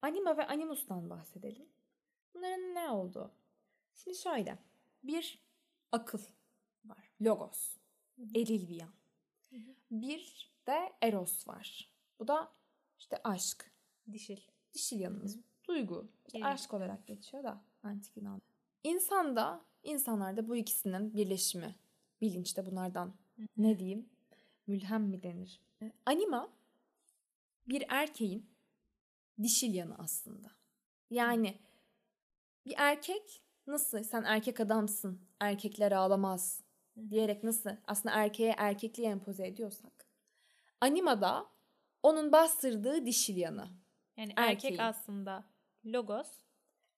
Anima 0.03 0.37
ve 0.37 0.47
animus'tan 0.47 1.11
bahsedelim. 1.11 1.67
Bunların 2.35 2.75
ne 2.75 2.91
oldu? 2.91 3.31
Şimdi 3.95 4.17
şöyle. 4.17 4.59
Bir 5.03 5.39
akıl 5.93 6.19
var. 6.85 7.11
Logos. 7.21 7.77
Eril 8.35 8.69
bir 8.69 8.75
yan. 8.75 8.93
Hı 9.51 9.57
hı. 9.57 9.75
Bir 9.91 10.53
de 10.67 10.93
eros 11.03 11.49
var. 11.49 11.91
Bu 12.19 12.29
da 12.29 12.53
işte 12.99 13.21
aşk. 13.25 13.71
Dişil. 14.13 14.41
Dişil 14.75 15.01
yanımız. 15.01 15.35
Hı 15.37 15.39
hı. 15.39 15.43
Duygu. 15.69 16.09
İşte 16.27 16.39
Bilinç. 16.39 16.47
aşk 16.47 16.75
olarak 16.75 17.07
geçiyor 17.07 17.45
da 17.45 17.61
antik 17.83 18.17
Yunan. 18.17 18.43
İnsanda, 18.85 19.61
insanlarda 19.83 20.49
bu 20.49 20.57
ikisinin 20.57 21.15
birleşimi. 21.15 21.75
Bilinçte 22.21 22.67
bunlardan 22.67 23.15
ne 23.57 23.79
diyeyim? 23.79 24.09
Mülhem 24.67 25.03
mi 25.03 25.23
denir? 25.23 25.61
Anima 26.07 26.49
bir 27.69 27.85
erkeğin 27.89 28.47
dişil 29.43 29.75
yanı 29.75 29.99
aslında. 29.99 30.49
Yani 31.11 31.59
bir 32.67 32.75
erkek 32.77 33.43
nasıl 33.67 34.03
sen 34.03 34.23
erkek 34.23 34.61
adamsın, 34.61 35.21
erkekler 35.41 35.93
ağlamaz 35.93 36.61
diyerek 37.11 37.45
nasıl 37.45 37.71
aslında 37.87 38.15
erkeğe 38.15 38.55
erkekliği 38.59 39.07
empoze 39.09 39.47
ediyorsak. 39.47 40.07
Animada 40.81 41.47
onun 42.03 42.33
bastırdığı 42.33 43.07
dişil 43.07 43.37
yanı. 43.37 43.69
Yani 44.17 44.33
erkek 44.37 44.81
aslında 44.81 45.45
logos 45.87 46.29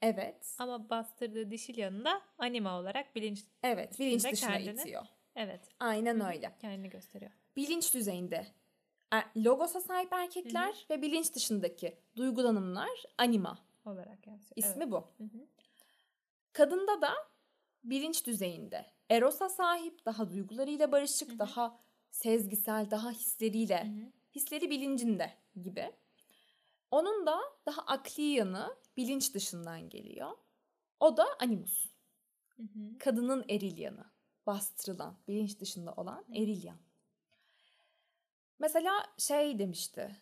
Evet. 0.02 0.54
ama 0.58 0.90
bastırdığı 0.90 1.50
dişil 1.50 1.78
yanında 1.78 2.22
anima 2.38 2.78
olarak 2.78 3.14
bilinç 3.16 3.44
Evet, 3.62 3.98
bilinç 3.98 4.24
dışına 4.24 4.50
kendini- 4.58 4.80
itiyor. 4.80 5.06
evet 5.36 5.68
Aynen 5.80 6.20
öyle. 6.20 6.56
kendini 6.60 6.90
gösteriyor. 6.90 7.30
Bilinç 7.56 7.94
düzeyinde 7.94 8.46
logosa 9.36 9.80
sahip 9.80 10.12
erkekler 10.12 10.86
ve 10.90 11.02
bilinç 11.02 11.34
dışındaki 11.34 11.98
duygulanımlar 12.16 13.02
anima. 13.18 13.58
olarak 13.84 14.26
yani. 14.26 14.40
İsmi 14.56 14.90
bu. 14.90 14.96
Hı 15.18 15.24
hı. 15.24 15.46
Kadında 16.52 17.00
da 17.02 17.12
bilinç 17.84 18.26
düzeyinde 18.26 18.86
erosa 19.10 19.48
sahip, 19.48 20.06
daha 20.06 20.30
duygularıyla 20.30 20.92
barışık, 20.92 21.28
Hı 21.30 21.34
hı. 21.34 21.38
daha 21.38 21.80
sezgisel, 22.10 22.90
daha 22.90 23.10
hisleriyle, 23.10 23.84
Hı 23.84 23.88
hı. 23.88 24.12
hisleri 24.34 24.70
bilincinde 24.70 25.32
gibi. 25.62 25.92
Onun 26.90 27.26
da 27.26 27.40
daha 27.66 27.82
akli 27.82 28.22
yanı 28.22 28.76
bilinç 28.96 29.34
dışından 29.34 29.88
geliyor. 29.88 30.30
O 31.00 31.16
da 31.16 31.26
animus. 31.38 31.90
Hı 32.56 32.62
hı. 32.62 32.98
Kadının 32.98 33.44
eril 33.48 33.78
yanı. 33.78 34.04
Bastırılan, 34.46 35.16
bilinç 35.28 35.60
dışında 35.60 35.92
olan 35.92 36.24
eril 36.34 36.64
yan. 36.64 36.78
Mesela 38.58 39.06
şey 39.18 39.58
demişti 39.58 40.16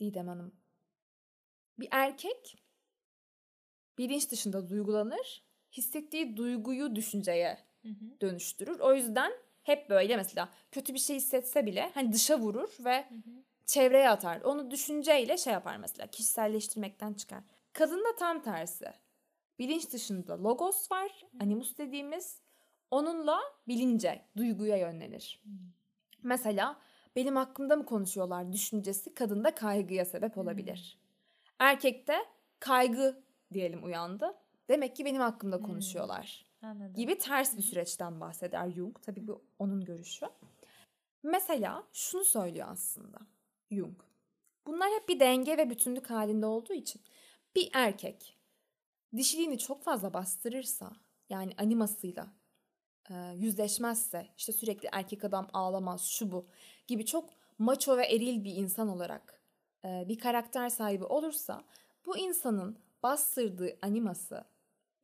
Didem 0.00 0.28
Hanım. 0.28 0.54
Bir 1.78 1.88
erkek 1.90 2.56
bilinç 3.98 4.30
dışında 4.30 4.68
duygulanır, 4.68 5.44
hissettiği 5.72 6.36
duyguyu 6.36 6.96
düşünceye 6.96 7.58
Hı 7.82 7.88
hı. 7.88 8.20
dönüştürür. 8.20 8.80
O 8.80 8.94
yüzden 8.94 9.32
hep 9.62 9.90
böyle 9.90 10.16
mesela 10.16 10.48
kötü 10.72 10.94
bir 10.94 10.98
şey 10.98 11.16
hissetse 11.16 11.66
bile 11.66 11.90
hani 11.94 12.12
dışa 12.12 12.38
vurur 12.40 12.76
ve 12.80 13.08
Hı 13.08 13.14
hı. 13.14 13.44
çevreye 13.66 14.10
atar. 14.10 14.40
Onu 14.40 14.70
düşünceyle 14.70 15.36
şey 15.36 15.52
yapar 15.52 15.76
mesela 15.76 16.06
kişiselleştirmekten 16.06 17.14
çıkar. 17.14 17.42
Kadında 17.72 18.16
tam 18.18 18.42
tersi. 18.42 18.92
Bilinç 19.58 19.92
dışında 19.92 20.42
logos 20.42 20.90
var, 20.90 21.24
animus 21.40 21.78
dediğimiz. 21.78 22.40
Onunla 22.90 23.40
bilince, 23.68 24.24
duyguya 24.36 24.76
yönlenir. 24.76 25.42
Mesela 26.22 26.80
benim 27.16 27.36
hakkımda 27.36 27.76
mı 27.76 27.86
konuşuyorlar 27.86 28.52
düşüncesi 28.52 29.14
kadında 29.14 29.54
kaygıya 29.54 30.04
sebep 30.04 30.38
olabilir. 30.38 30.98
Erkekte 31.58 32.16
kaygı 32.60 33.22
diyelim 33.52 33.84
uyandı. 33.84 34.34
Demek 34.68 34.96
ki 34.96 35.04
benim 35.04 35.20
hakkımda 35.20 35.62
konuşuyorlar 35.62 36.46
Anladım. 36.62 36.94
gibi 36.94 37.18
ters 37.18 37.56
bir 37.56 37.62
süreçten 37.62 38.20
bahseder 38.20 38.70
Jung. 38.70 39.02
Tabii 39.02 39.26
bu 39.26 39.44
onun 39.58 39.84
görüşü. 39.84 40.26
Mesela 41.22 41.84
şunu 41.92 42.24
söylüyor 42.24 42.66
aslında 42.70 43.18
Jung. 43.70 43.98
Bunlar 44.66 44.88
hep 45.00 45.08
bir 45.08 45.20
denge 45.20 45.58
ve 45.58 45.70
bütünlük 45.70 46.10
halinde 46.10 46.46
olduğu 46.46 46.72
için 46.72 47.02
bir 47.56 47.70
erkek 47.72 48.36
dişiliğini 49.16 49.58
çok 49.58 49.82
fazla 49.82 50.14
bastırırsa 50.14 50.92
yani 51.30 51.52
animasıyla 51.58 52.26
yüzleşmezse 53.36 54.28
işte 54.36 54.52
sürekli 54.52 54.88
erkek 54.92 55.24
adam 55.24 55.48
ağlamaz 55.52 56.04
şu 56.04 56.32
bu 56.32 56.46
gibi 56.86 57.06
çok 57.06 57.30
maço 57.58 57.96
ve 57.96 58.06
eril 58.06 58.44
bir 58.44 58.54
insan 58.54 58.88
olarak 58.88 59.40
e, 59.84 60.04
bir 60.08 60.18
karakter 60.18 60.68
sahibi 60.68 61.04
olursa 61.04 61.64
bu 62.06 62.18
insanın 62.18 62.78
bastırdığı 63.02 63.76
animası 63.82 64.44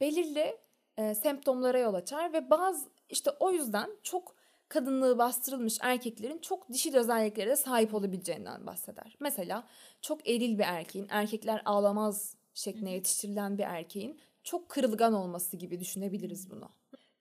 belirli 0.00 0.56
e, 0.96 1.14
semptomlara 1.14 1.78
yol 1.78 1.94
açar 1.94 2.32
ve 2.32 2.50
bazı 2.50 2.88
işte 3.08 3.30
o 3.40 3.52
yüzden 3.52 3.90
çok 4.02 4.34
kadınlığı 4.68 5.18
bastırılmış 5.18 5.78
erkeklerin 5.80 6.38
çok 6.38 6.68
dişil 6.68 6.94
özelliklere 6.94 7.50
de 7.50 7.56
sahip 7.56 7.94
olabileceğinden 7.94 8.66
bahseder. 8.66 9.16
Mesela 9.20 9.66
çok 10.00 10.28
eril 10.28 10.58
bir 10.58 10.64
erkeğin, 10.64 11.06
erkekler 11.10 11.62
ağlamaz 11.64 12.36
şekline 12.54 12.90
yetiştirilen 12.92 13.58
bir 13.58 13.62
erkeğin 13.62 14.20
çok 14.44 14.68
kırılgan 14.68 15.12
olması 15.12 15.56
gibi 15.56 15.80
düşünebiliriz 15.80 16.50
bunu. 16.50 16.68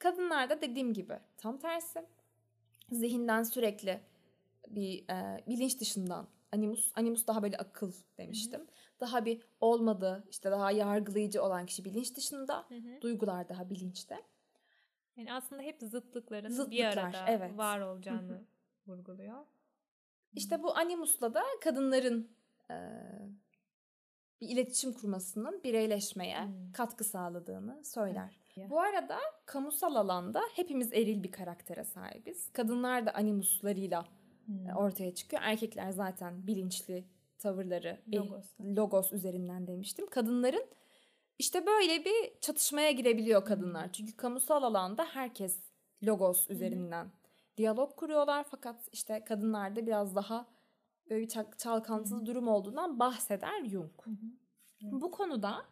Kadınlarda 0.01 0.61
dediğim 0.61 0.93
gibi 0.93 1.19
tam 1.37 1.57
tersi. 1.57 2.05
Zihinden 2.91 3.43
sürekli 3.43 4.01
bir 4.67 5.09
e, 5.09 5.43
bilinç 5.47 5.79
dışından 5.79 6.27
animus, 6.51 6.91
animus 6.95 7.27
daha 7.27 7.43
böyle 7.43 7.57
akıl 7.57 7.91
demiştim. 8.17 8.67
Daha 8.99 9.25
bir 9.25 9.41
olmadı 9.59 10.23
işte 10.29 10.51
daha 10.51 10.71
yargılayıcı 10.71 11.43
olan 11.43 11.65
kişi 11.65 11.85
bilinç 11.85 12.15
dışında, 12.15 12.65
Hı 12.69 12.75
hı. 12.75 13.01
duygular 13.01 13.49
daha 13.49 13.69
bilinçte. 13.69 14.21
Yani 15.15 15.33
aslında 15.33 15.61
hep 15.61 15.81
zıtlıkların 15.81 16.49
bir 16.49 16.55
Zıtlıklar, 16.55 16.97
arada 16.97 17.25
evet. 17.27 17.57
var 17.57 17.79
olacağını 17.79 18.45
vurguluyor. 18.87 19.45
İşte 20.35 20.63
bu 20.63 20.77
animusla 20.77 21.33
da 21.33 21.43
kadınların 21.63 22.31
e, 22.71 22.75
bir 24.41 24.49
iletişim 24.49 24.93
kurmasının 24.93 25.63
bireyleşmeye 25.63 26.43
Hmm. 26.45 26.71
katkı 26.73 27.03
sağladığını 27.03 27.85
söyler. 27.85 28.40
Bu 28.57 28.79
arada 28.79 29.19
kamusal 29.45 29.95
alanda 29.95 30.41
hepimiz 30.55 30.93
eril 30.93 31.23
bir 31.23 31.31
karaktere 31.31 31.83
sahibiz. 31.83 32.51
Kadınlar 32.53 33.05
da 33.05 33.11
animuslarıyla 33.13 34.05
Hmm. 34.45 34.69
e, 34.69 34.75
ortaya 34.75 35.15
çıkıyor. 35.15 35.41
Erkekler 35.45 35.91
zaten 35.91 36.47
bilinçli 36.47 37.05
tavırları, 37.37 38.01
el- 38.11 38.19
Logos. 38.19 38.45
logos 38.59 39.13
üzerinden 39.13 39.67
demiştim. 39.67 40.07
Kadınların 40.09 40.65
İşte 41.39 41.65
böyle 41.65 42.05
bir 42.05 42.39
çatışmaya 42.41 42.91
girebiliyor 42.91 43.45
kadınlar. 43.45 43.91
Çünkü 43.93 44.17
kamusal 44.17 44.63
alanda 44.63 45.05
herkes 45.05 45.59
logos 46.03 46.49
üzerinden 46.49 47.11
diyalog 47.57 47.95
kuruyorlar 47.95 48.43
fakat 48.51 48.87
işte 48.91 49.23
kadınlarda 49.23 49.87
biraz 49.87 50.15
daha 50.15 50.47
böyle 51.09 51.21
bir 51.21 51.27
çal- 51.27 51.57
çalkantılı 51.57 52.25
durum 52.25 52.47
olduğundan 52.47 52.99
bahseder 52.99 53.65
Jung. 53.65 53.91
Bu 54.81 55.11
konuda 55.11 55.65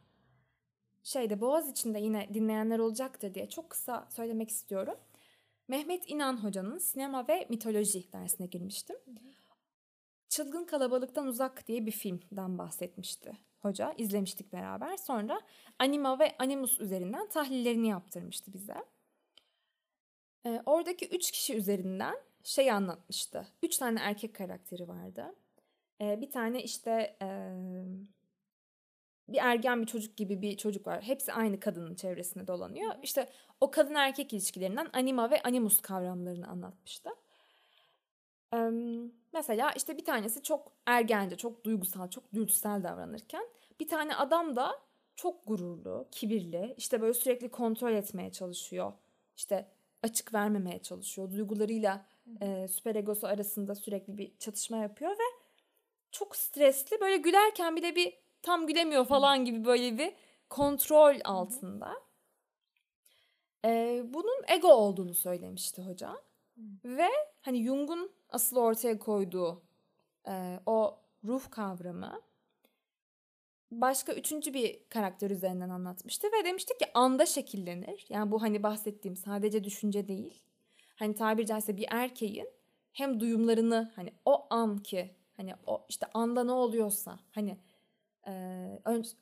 şeyde 1.09 1.41
Boğaz 1.41 1.69
içinde 1.69 1.99
yine 1.99 2.33
dinleyenler 2.33 2.79
olacaktır 2.79 3.33
diye 3.33 3.49
çok 3.49 3.69
kısa 3.69 4.07
söylemek 4.09 4.49
istiyorum. 4.49 4.97
Mehmet 5.67 6.09
İnan 6.09 6.43
Hoca'nın 6.43 6.77
sinema 6.77 7.27
ve 7.27 7.45
mitoloji 7.49 8.13
dersine 8.13 8.47
girmiştim. 8.47 8.95
Çılgın 10.29 10.65
Kalabalıktan 10.65 11.27
Uzak 11.27 11.67
diye 11.67 11.85
bir 11.85 11.91
filmden 11.91 12.57
bahsetmişti 12.57 13.37
hoca. 13.59 13.93
İzlemiştik 13.97 14.53
beraber. 14.53 14.97
Sonra 14.97 15.41
anima 15.79 16.19
ve 16.19 16.35
animus 16.39 16.79
üzerinden 16.79 17.29
tahlillerini 17.29 17.87
yaptırmıştı 17.87 18.53
bize. 18.53 18.75
Ee, 20.45 20.61
oradaki 20.65 21.07
üç 21.07 21.31
kişi 21.31 21.55
üzerinden 21.55 22.15
şey 22.43 22.71
anlatmıştı. 22.71 23.47
Üç 23.63 23.77
tane 23.77 23.99
erkek 23.99 24.35
karakteri 24.35 24.87
vardı. 24.87 25.35
Ee, 26.01 26.21
bir 26.21 26.31
tane 26.31 26.63
işte 26.63 27.17
e, 27.21 27.27
bir 29.33 29.37
ergen 29.37 29.81
bir 29.81 29.87
çocuk 29.87 30.17
gibi 30.17 30.41
bir 30.41 30.57
çocuk 30.57 30.87
var. 30.87 31.01
Hepsi 31.01 31.33
aynı 31.33 31.59
kadının 31.59 31.95
çevresinde 31.95 32.47
dolanıyor. 32.47 32.95
İşte 33.03 33.29
o 33.61 33.71
kadın 33.71 33.95
erkek 33.95 34.33
ilişkilerinden 34.33 34.87
anima 34.93 35.31
ve 35.31 35.41
animus 35.41 35.81
kavramlarını 35.81 36.47
anlatmıştı. 36.47 37.09
Ee, 38.53 38.69
mesela 39.33 39.71
işte 39.71 39.97
bir 39.97 40.05
tanesi 40.05 40.43
çok 40.43 40.71
ergence, 40.85 41.35
çok 41.35 41.63
duygusal, 41.63 42.09
çok 42.09 42.33
dürtüsel 42.33 42.83
davranırken 42.83 43.43
bir 43.79 43.87
tane 43.87 44.15
adam 44.15 44.55
da 44.55 44.71
çok 45.15 45.47
gururlu, 45.47 46.07
kibirli, 46.11 46.73
işte 46.77 47.01
böyle 47.01 47.13
sürekli 47.13 47.49
kontrol 47.49 47.91
etmeye 47.91 48.31
çalışıyor. 48.31 48.93
İşte 49.37 49.67
açık 50.03 50.33
vermemeye 50.33 50.79
çalışıyor. 50.79 51.31
Duygularıyla 51.31 52.05
e, 52.41 52.67
süper 52.67 52.95
egosu 52.95 53.27
arasında 53.27 53.75
sürekli 53.75 54.17
bir 54.17 54.31
çatışma 54.39 54.77
yapıyor 54.77 55.11
ve 55.11 55.39
çok 56.11 56.35
stresli. 56.35 57.01
Böyle 57.01 57.17
gülerken 57.17 57.75
bile 57.75 57.95
bir 57.95 58.13
tam 58.41 58.67
gülemiyor 58.67 59.05
falan 59.05 59.45
gibi 59.45 59.65
böyle 59.65 59.97
bir 59.97 60.13
kontrol 60.49 61.15
altında. 61.23 61.93
E, 63.65 64.01
bunun 64.05 64.43
ego 64.47 64.67
olduğunu 64.67 65.13
söylemişti 65.13 65.81
hoca. 65.81 66.21
Ve 66.85 67.09
hani 67.41 67.63
Jung'un 67.63 68.11
asıl 68.29 68.57
ortaya 68.57 68.99
koyduğu 68.99 69.61
e, 70.27 70.59
o 70.65 70.99
ruh 71.23 71.51
kavramı 71.51 72.21
başka 73.71 74.13
üçüncü 74.13 74.53
bir 74.53 74.79
karakter 74.89 75.29
üzerinden 75.31 75.69
anlatmıştı 75.69 76.27
ve 76.27 76.45
demişti 76.45 76.77
ki 76.77 76.85
anda 76.93 77.25
şekillenir. 77.25 78.05
Yani 78.09 78.31
bu 78.31 78.41
hani 78.41 78.63
bahsettiğim 78.63 79.15
sadece 79.15 79.63
düşünce 79.63 80.07
değil. 80.07 80.43
Hani 80.95 81.15
tabiri 81.15 81.45
caizse 81.45 81.77
bir 81.77 81.85
erkeğin 81.89 82.49
hem 82.93 83.19
duyumlarını 83.19 83.91
hani 83.95 84.13
o 84.25 84.47
anki 84.49 85.15
hani 85.37 85.53
o 85.65 85.85
işte 85.89 86.05
anda 86.13 86.43
ne 86.43 86.51
oluyorsa 86.51 87.19
hani 87.31 87.57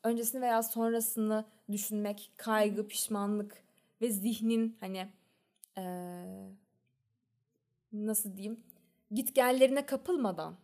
öncesini 0.03 0.41
veya 0.41 0.63
sonrasını 0.63 1.45
düşünmek, 1.71 2.31
kaygı, 2.37 2.87
pişmanlık 2.87 3.63
ve 4.01 4.09
zihnin 4.09 4.77
hani 4.79 5.07
e, 5.77 5.83
nasıl 7.93 8.37
diyeyim 8.37 8.63
gitgellerine 9.11 9.85
kapılmadan 9.85 10.55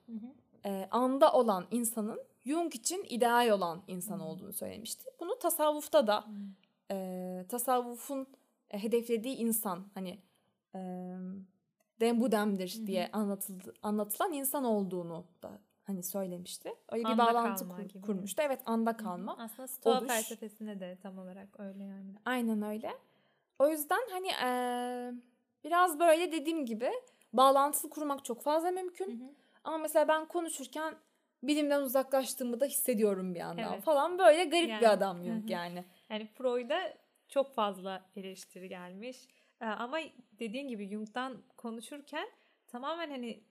e, 0.65 0.87
anda 0.91 1.33
olan 1.33 1.65
insanın 1.71 2.19
Jung 2.45 2.75
için 2.75 3.05
ideal 3.09 3.49
olan 3.49 3.83
insan 3.87 4.19
olduğunu 4.19 4.53
söylemişti. 4.53 5.09
Bunu 5.19 5.39
tasavvufta 5.39 6.07
da 6.07 6.25
e, 6.91 7.45
tasavvufun 7.49 8.27
e, 8.71 8.83
hedeflediği 8.83 9.35
insan 9.35 9.87
hani 9.93 10.19
e, 10.75 10.79
dem 11.99 12.21
bu 12.21 12.31
demdir 12.31 12.87
diye 12.87 13.09
anlatıldı, 13.11 13.73
anlatılan 13.81 14.33
insan 14.33 14.63
olduğunu 14.63 15.25
da 15.43 15.59
hani 15.83 16.03
söylemişti. 16.03 16.73
Öyle 16.89 17.03
bir 17.03 17.09
Anda 17.09 17.25
bağlantı 17.25 17.63
kalma 17.63 17.75
kur- 17.77 17.83
gibi. 17.89 18.01
kurmuştu. 18.01 18.41
Evet 18.45 18.61
anda 18.65 18.97
kalma. 18.97 19.37
Aslında 19.39 19.67
Stoa 19.67 19.97
oluş. 19.99 20.07
felsefesinde 20.07 20.79
de 20.79 20.97
tam 21.03 21.17
olarak 21.17 21.59
öyle 21.59 21.83
yani. 21.83 22.15
Aynen 22.25 22.61
öyle. 22.61 22.91
O 23.59 23.69
yüzden 23.69 24.01
hani 24.11 24.27
eee, 24.27 25.13
biraz 25.63 25.99
böyle 25.99 26.31
dediğim 26.31 26.65
gibi 26.65 26.91
bağlantılı 27.33 27.89
kurmak 27.89 28.25
çok 28.25 28.41
fazla 28.41 28.71
mümkün. 28.71 29.37
Ama 29.63 29.77
mesela 29.77 30.07
ben 30.07 30.25
konuşurken 30.25 30.95
bilimden 31.43 31.81
uzaklaştığımı 31.81 32.59
da 32.59 32.65
hissediyorum 32.65 33.33
bir 33.35 33.39
yandan 33.39 33.73
Evet. 33.73 33.83
falan. 33.83 34.19
Böyle 34.19 34.43
garip 34.45 34.69
Yani. 34.69 34.81
bir 34.81 34.91
adam 34.91 35.19
Hı 35.23 35.27
yok 35.27 35.43
hı. 35.47 35.51
yani. 35.51 35.85
Yani 36.09 36.27
Freud'a 36.27 36.93
çok 37.27 37.53
fazla 37.53 38.05
eleştiri 38.15 38.69
gelmiş. 38.69 39.27
Ama 39.59 39.97
dediğin 40.39 40.67
gibi 40.67 40.89
Jung'dan 40.89 41.37
konuşurken 41.57 42.27
tamamen 42.67 43.09
hani 43.09 43.43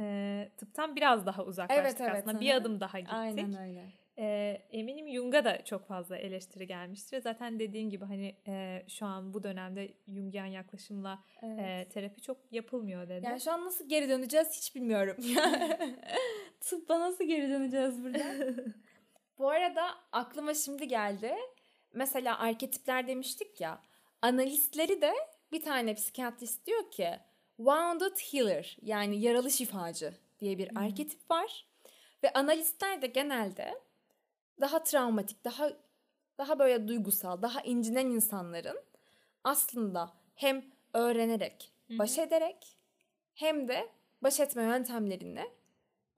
e, 0.00 0.48
tıptan 0.56 0.96
biraz 0.96 1.26
daha 1.26 1.44
uzaklaştık 1.44 1.86
Evet, 1.86 2.00
evet, 2.00 2.22
aslında. 2.22 2.36
hı 2.36 2.40
Bir 2.40 2.54
adım 2.54 2.80
daha 2.80 2.98
gittik. 3.00 3.14
Aynen 3.14 3.58
öyle. 3.58 3.84
Ee, 4.20 4.62
eminim 4.70 5.08
Jung'a 5.14 5.44
da 5.44 5.64
çok 5.64 5.88
fazla 5.88 6.16
eleştiri 6.16 6.66
gelmiştir. 6.66 7.20
Zaten 7.20 7.58
dediğin 7.58 7.90
gibi 7.90 8.04
hani 8.04 8.36
e, 8.46 8.84
şu 8.88 9.06
an 9.06 9.34
bu 9.34 9.42
dönemde 9.42 9.94
Jungian 10.08 10.46
yaklaşımla 10.46 11.18
Evet. 11.42 11.86
e, 11.86 11.88
terapi 11.88 12.20
çok 12.22 12.36
yapılmıyor 12.50 13.08
dedi. 13.08 13.26
Yani 13.26 13.40
şu 13.40 13.52
an 13.52 13.64
nasıl 13.64 13.88
geri 13.88 14.08
döneceğiz 14.08 14.48
hiç 14.56 14.74
bilmiyorum. 14.74 15.16
Tıbba 16.60 17.00
nasıl 17.00 17.24
geri 17.24 17.50
döneceğiz 17.50 18.04
burada? 18.04 18.54
Bu 19.38 19.48
arada 19.50 19.82
aklıma 20.12 20.54
şimdi 20.54 20.88
geldi. 20.88 21.34
Mesela 21.92 22.38
arketipler 22.38 23.06
demiştik 23.08 23.60
ya. 23.60 23.82
Analistleri 24.22 25.00
de 25.00 25.12
bir 25.52 25.62
tane 25.62 25.94
psikiyatrist 25.94 26.66
diyor 26.66 26.90
ki 26.90 27.08
wounded 27.58 28.16
healer 28.16 28.76
yani 28.82 29.20
yaralı 29.20 29.50
şifacı 29.50 30.14
diye 30.40 30.58
bir 30.58 30.76
arketip 30.76 31.30
var. 31.30 31.66
Ve 32.22 32.32
analistler 32.32 33.02
de 33.02 33.06
genelde 33.06 33.74
daha 34.60 34.82
travmatik, 34.82 35.44
daha 35.44 35.70
daha 36.38 36.58
böyle 36.58 36.88
duygusal, 36.88 37.42
daha 37.42 37.60
incinen 37.60 38.06
insanların 38.06 38.80
aslında 39.44 40.12
hem 40.34 40.64
öğrenerek, 40.94 41.72
baş 41.90 42.18
ederek 42.18 42.76
hem 43.34 43.68
de 43.68 43.88
baş 44.22 44.40
etme 44.40 44.62
yöntemlerini 44.62 45.44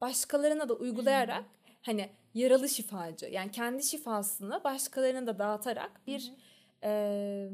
başkalarına 0.01 0.69
da 0.69 0.75
uygulayarak 0.75 1.45
hani 1.83 2.11
yaralı 2.35 2.69
şifacı 2.69 3.27
yani 3.27 3.51
kendi 3.51 3.83
şifasını 3.83 4.65
başkalarına 4.65 5.27
da 5.27 5.39
dağıtarak 5.39 6.07
bir 6.07 6.33
e, 6.85 7.51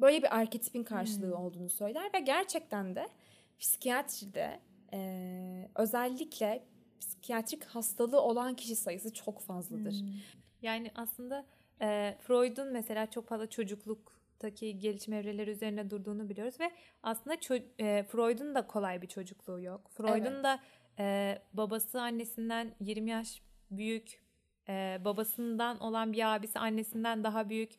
böyle 0.00 0.22
bir 0.22 0.36
arketipin 0.36 0.84
karşılığı 0.84 1.38
olduğunu 1.38 1.70
söyler 1.70 2.10
ve 2.14 2.20
gerçekten 2.20 2.96
de 2.96 3.08
psikiyatride 3.58 4.60
e, 4.92 5.70
özellikle 5.74 6.64
psikiyatrik 7.00 7.64
hastalığı 7.64 8.20
olan 8.20 8.54
kişi 8.54 8.76
sayısı 8.76 9.14
çok 9.14 9.40
fazladır. 9.40 9.94
Yani 10.62 10.90
aslında 10.94 11.46
e, 11.80 12.16
Freud'un 12.20 12.72
mesela 12.72 13.10
çok 13.10 13.28
fazla 13.28 13.50
çocukluktaki 13.50 14.78
gelişim 14.78 15.14
evreleri 15.14 15.50
üzerine 15.50 15.90
durduğunu 15.90 16.28
biliyoruz 16.28 16.60
ve 16.60 16.70
aslında 17.02 17.36
e, 17.78 18.02
Freud'un 18.02 18.54
da 18.54 18.66
kolay 18.66 19.02
bir 19.02 19.06
çocukluğu 19.06 19.60
yok. 19.60 19.90
Freud'un 19.90 20.34
Evet. 20.34 20.44
da 20.44 20.60
e, 20.98 21.38
babası 21.52 22.00
annesinden 22.00 22.74
20 22.80 23.10
yaş 23.10 23.42
büyük, 23.70 24.22
e, 24.68 24.98
babasından 25.04 25.80
olan 25.80 26.12
bir 26.12 26.34
abisi 26.34 26.58
annesinden 26.58 27.24
daha 27.24 27.48
büyük. 27.48 27.72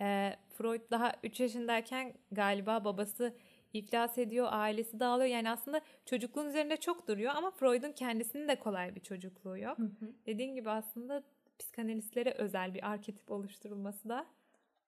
E, 0.00 0.36
Freud 0.56 0.90
daha 0.90 1.12
3 1.22 1.40
yaşındayken 1.40 2.14
galiba 2.32 2.84
babası 2.84 3.36
iflas 3.72 4.18
ediyor, 4.18 4.48
ailesi 4.50 5.00
dağılıyor. 5.00 5.30
Yani 5.30 5.50
aslında 5.50 5.80
çocukluğun 6.06 6.46
üzerinde 6.48 6.76
çok 6.76 7.08
duruyor 7.08 7.32
ama 7.34 7.50
Freud'un 7.50 7.92
kendisinin 7.92 8.48
de 8.48 8.58
kolay 8.58 8.94
bir 8.94 9.00
çocukluğu 9.00 9.58
yok. 9.58 9.78
Dediğin 10.26 10.54
gibi 10.54 10.70
aslında 10.70 11.22
psikanalistlere 11.58 12.30
özel 12.30 12.74
bir 12.74 12.90
arketip 12.90 13.30
oluşturulması 13.30 14.08
da 14.08 14.26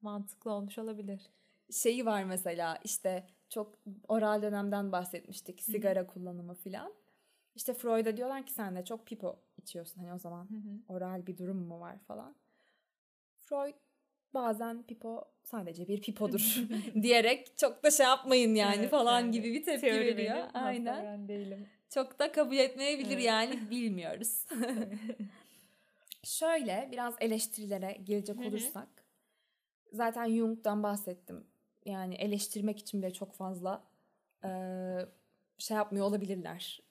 mantıklı 0.02 0.50
olmuş 0.50 0.78
olabilir. 0.78 1.30
Şeyi 1.70 2.06
var 2.06 2.24
mesela 2.24 2.78
işte 2.84 3.26
çok 3.48 3.78
oral 4.08 4.42
dönemden 4.42 4.92
bahsetmiştik 4.92 5.62
sigara 5.62 6.06
kullanımı 6.06 6.54
filan. 6.54 6.94
İşte 7.54 7.74
Freud'a 7.74 8.16
diyorlar 8.16 8.46
ki 8.46 8.52
sen 8.52 8.76
de 8.76 8.84
çok 8.84 9.06
pipo 9.06 9.38
içiyorsun 9.56 10.00
hani 10.00 10.14
o 10.14 10.18
zaman 10.18 10.48
oral 10.88 11.26
bir 11.26 11.38
durum 11.38 11.58
mu 11.58 11.80
var 11.80 11.98
falan. 11.98 12.34
Freud 13.36 13.74
bazen 14.34 14.82
pipo 14.82 15.24
sadece 15.44 15.88
bir 15.88 16.00
pipodur 16.02 16.56
diyerek 17.02 17.58
çok 17.58 17.82
da 17.84 17.90
şey 17.90 18.06
yapmayın 18.06 18.54
yani 18.54 18.76
Evet, 18.78 18.90
falan 18.90 19.20
yani 19.20 19.30
gibi 19.30 19.52
bir 19.52 19.62
tepki 19.64 19.80
Teori 19.80 20.06
veriyor. 20.06 20.36
benim, 20.36 20.50
Aynen. 20.66 21.04
ben 21.04 21.28
değilim. 21.28 21.66
Çok 21.90 22.18
da 22.18 22.32
kabul 22.32 22.56
etmeyebilir 22.56 23.14
Evet. 23.14 23.24
yani 23.24 23.70
bilmiyoruz. 23.70 24.46
Şöyle 26.24 26.88
biraz 26.92 27.14
eleştirilere 27.20 27.92
gelecek 28.04 28.40
olursak. 28.40 28.88
Zaten 29.92 30.28
Jung'dan 30.30 30.82
bahsettim. 30.82 31.46
Yani 31.84 32.14
eleştirmek 32.14 32.78
için 32.78 33.02
bile 33.02 33.12
çok 33.12 33.34
fazla 33.34 33.84
eee, 34.44 35.06
şey 35.58 35.76
yapmıyor 35.76 36.06
olabilirler. 36.06 36.82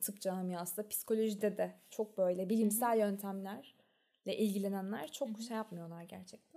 Tıp 0.00 0.20
camiası. 0.20 0.88
Psikolojide 0.88 1.58
de 1.58 1.74
çok 1.90 2.18
böyle 2.18 2.48
bilimsel 2.48 2.98
yöntemlerle 2.98 4.36
ilgilenenler 4.36 5.12
çok 5.12 5.28
şey 5.48 5.56
yapmıyorlar 5.56 6.02
gerçekten. 6.02 6.53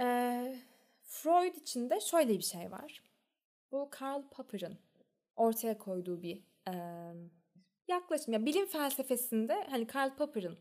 Ee, 0.00 0.56
Freud 1.02 1.54
için 1.54 1.90
de 1.90 2.00
şöyle 2.00 2.38
bir 2.38 2.42
şey 2.42 2.70
var. 2.70 3.02
Bu 3.72 3.88
Karl 3.90 4.22
Popper'ın 4.30 4.78
ortaya 5.36 5.78
koyduğu 5.78 6.22
bir 6.22 6.42
e, 6.68 6.74
yaklaşım. 7.88 8.32
Ya 8.34 8.46
bilim 8.46 8.66
felsefesinde 8.66 9.66
hani 9.70 9.86
Karl 9.86 10.16
Popper'ın 10.16 10.58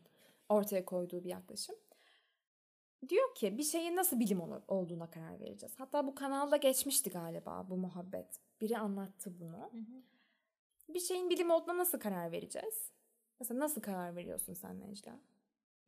ortaya 0.49 0.86
koyduğu 0.86 1.23
bir 1.23 1.30
yaklaşım. 1.30 1.75
Diyor 3.10 3.36
ki 3.36 3.58
bir 3.58 3.63
şeyin 3.63 3.95
nasıl 3.95 4.19
bilim 4.19 4.41
olduğuna 4.67 5.12
karar 5.12 5.39
vereceğiz. 5.39 5.75
Hatta 5.78 6.08
bu 6.08 6.15
kanalda 6.15 6.58
geçmişti 6.58 7.10
galiba 7.10 7.65
bu 7.69 7.78
muhabbet. 7.78 8.39
Biri 8.62 8.78
anlattı 8.78 9.39
bunu. 9.39 9.58
Hı 9.58 9.78
hı. 9.78 10.93
Bir 10.93 10.99
şeyin 10.99 11.30
bilim 11.30 11.52
olduğuna 11.52 11.78
nasıl 11.78 11.99
karar 11.99 12.32
vereceğiz? 12.32 12.91
Mesela 13.39 13.60
nasıl 13.60 13.82
karar 13.82 14.15
veriyorsun 14.15 14.54
sen 14.54 14.80
Necla? 14.80 15.19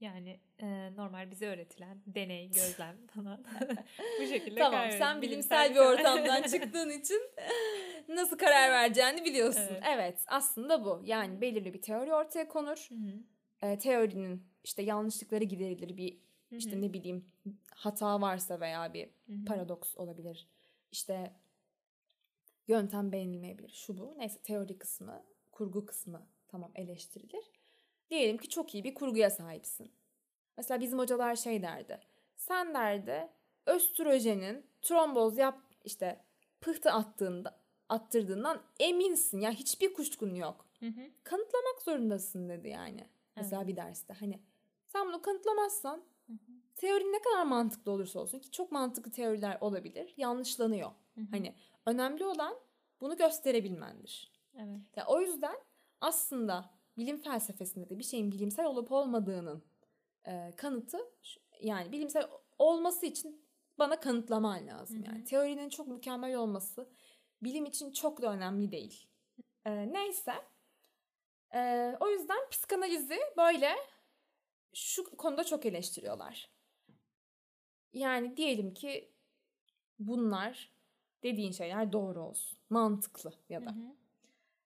Yani 0.02 0.40
e, 0.60 0.96
normal 0.96 1.32
bize 1.32 1.48
öğretilen 1.48 2.02
deney, 2.08 2.48
gözlem 2.52 3.08
falan 3.08 3.46
bu 4.22 4.28
şekilde 4.28 4.60
Tamam 4.60 4.92
sen 4.92 5.22
bilimsel 5.22 5.74
bir 5.74 5.80
ortamdan 5.80 6.42
çıktığın 6.52 6.90
için 6.90 7.22
nasıl 8.08 8.38
karar 8.38 8.72
vereceğini 8.72 9.26
biliyorsun. 9.26 9.62
Evet. 9.70 9.84
evet 9.86 10.24
aslında 10.28 10.86
bu. 10.86 11.02
Yani 11.06 11.42
belirli 11.42 11.74
bir 11.74 11.82
teori 11.82 12.14
ortaya 12.14 12.48
konur. 12.48 12.90
E, 13.62 13.78
teorinin 13.78 14.44
işte 14.64 14.82
yanlışlıkları 14.82 15.44
giderilir 15.44 15.98
bir 15.98 16.12
Hı-hı. 16.12 16.58
işte 16.58 16.82
ne 16.82 16.94
bileyim 16.94 17.26
hata 17.72 18.22
varsa 18.22 18.60
veya 18.60 18.94
bir 18.94 19.06
Hı-hı. 19.06 19.46
paradoks 19.46 19.98
olabilir. 19.98 20.48
İşte 20.92 21.34
yöntem 22.68 23.12
beğenilmeyebilir. 23.12 23.70
Şu 23.70 23.98
bu. 23.98 24.14
Neyse 24.18 24.40
teori 24.42 24.78
kısmı, 24.78 25.24
kurgu 25.52 25.86
kısmı 25.86 26.28
tamam 26.48 26.72
eleştirilir. 26.76 27.51
Diyelim 28.12 28.38
ki 28.38 28.50
çok 28.50 28.76
iyi 28.76 28.84
bir 28.84 28.94
kurguya 28.94 29.30
sahipsin. 29.30 29.92
Mesela 30.58 30.82
bizim 30.82 31.00
hocalar 31.00 31.36
şey 31.36 31.62
derdi. 31.62 32.00
Sen 32.36 32.74
derdi 32.74 33.30
östrojenin 33.66 34.66
tromboz 34.82 35.38
yap 35.38 35.60
işte 35.84 36.26
pıhtı 36.62 36.92
attığında 36.92 37.62
attırdığından 37.90 38.62
eminsin. 38.80 39.40
Ya 39.40 39.44
yani 39.44 39.56
hiçbir 39.56 39.94
kuşkun 39.94 40.36
yok. 40.36 40.66
Hı 40.80 40.86
hı. 40.86 41.02
Kanıtlamak 41.24 41.82
zorundasın 41.82 42.50
dedi 42.50 42.70
yani. 42.70 43.08
Mesela 43.36 43.62
evet. 43.62 43.72
bir 43.72 43.76
derste 43.76 44.14
hani 44.14 44.40
sen 44.88 45.08
bunu 45.08 45.22
kanıtlamazsan 45.22 46.04
hı 46.28 46.34
hı. 46.34 46.38
teori 46.76 47.12
ne 47.12 47.22
kadar 47.22 47.44
mantıklı 47.44 47.92
olursa 47.92 48.20
olsun 48.20 48.40
ki 48.40 48.52
çok 48.52 48.72
mantıklı 48.72 49.12
teoriler 49.12 49.58
olabilir 49.62 50.14
yanlışlanıyor. 50.18 50.92
Hı 51.16 51.22
hı. 51.22 51.26
Hani 51.32 51.56
önemli 51.86 52.26
olan 52.26 52.56
bunu 53.02 53.18
gösterebilmendir. 53.18 54.32
Evet. 54.56 54.82
Ya 54.96 55.06
o 55.08 55.22
yüzden 55.22 55.56
aslında 56.02 56.70
bilim 56.98 57.22
felsefesinde 57.22 57.90
de 57.90 58.00
bir 58.00 58.04
şeyin 58.04 58.32
bilimsel 58.32 58.66
olup 58.66 58.92
olmadığının 58.92 59.64
e, 60.28 60.52
kanıtı 60.58 60.98
yani 61.62 61.92
bilimsel 61.92 62.30
olması 62.60 63.06
için 63.06 63.46
bana 63.80 64.00
kanıtlaman 64.00 64.68
lazım. 64.68 64.98
Hı 64.98 65.02
hı. 65.02 65.06
Yani 65.06 65.26
teorinin 65.26 65.70
çok 65.70 65.88
mükemmel 65.88 66.36
olması 66.36 66.90
bilim 67.42 67.66
için 67.66 67.92
çok 67.92 68.22
da 68.22 68.34
önemli 68.34 68.72
değil. 68.72 69.08
E, 69.66 69.94
neyse. 69.94 70.34
E, 71.54 71.94
o 72.00 72.10
yüzden 72.10 72.50
psikanalizi 72.52 73.20
böyle 73.38 73.76
şu 74.74 75.18
konuda 75.18 75.44
çok 75.44 75.66
eleştiriyorlar. 75.66 76.50
Yani 77.94 78.38
diyelim 78.38 78.74
ki 78.74 79.14
bunlar 80.00 80.72
dediğin 81.24 81.52
şeyler 81.52 81.92
doğru 81.92 82.24
olsun. 82.24 82.58
Mantıklı 82.70 83.34
ya 83.50 83.66
da. 83.66 83.70
Hı 83.70 83.76
hı. 83.76 83.96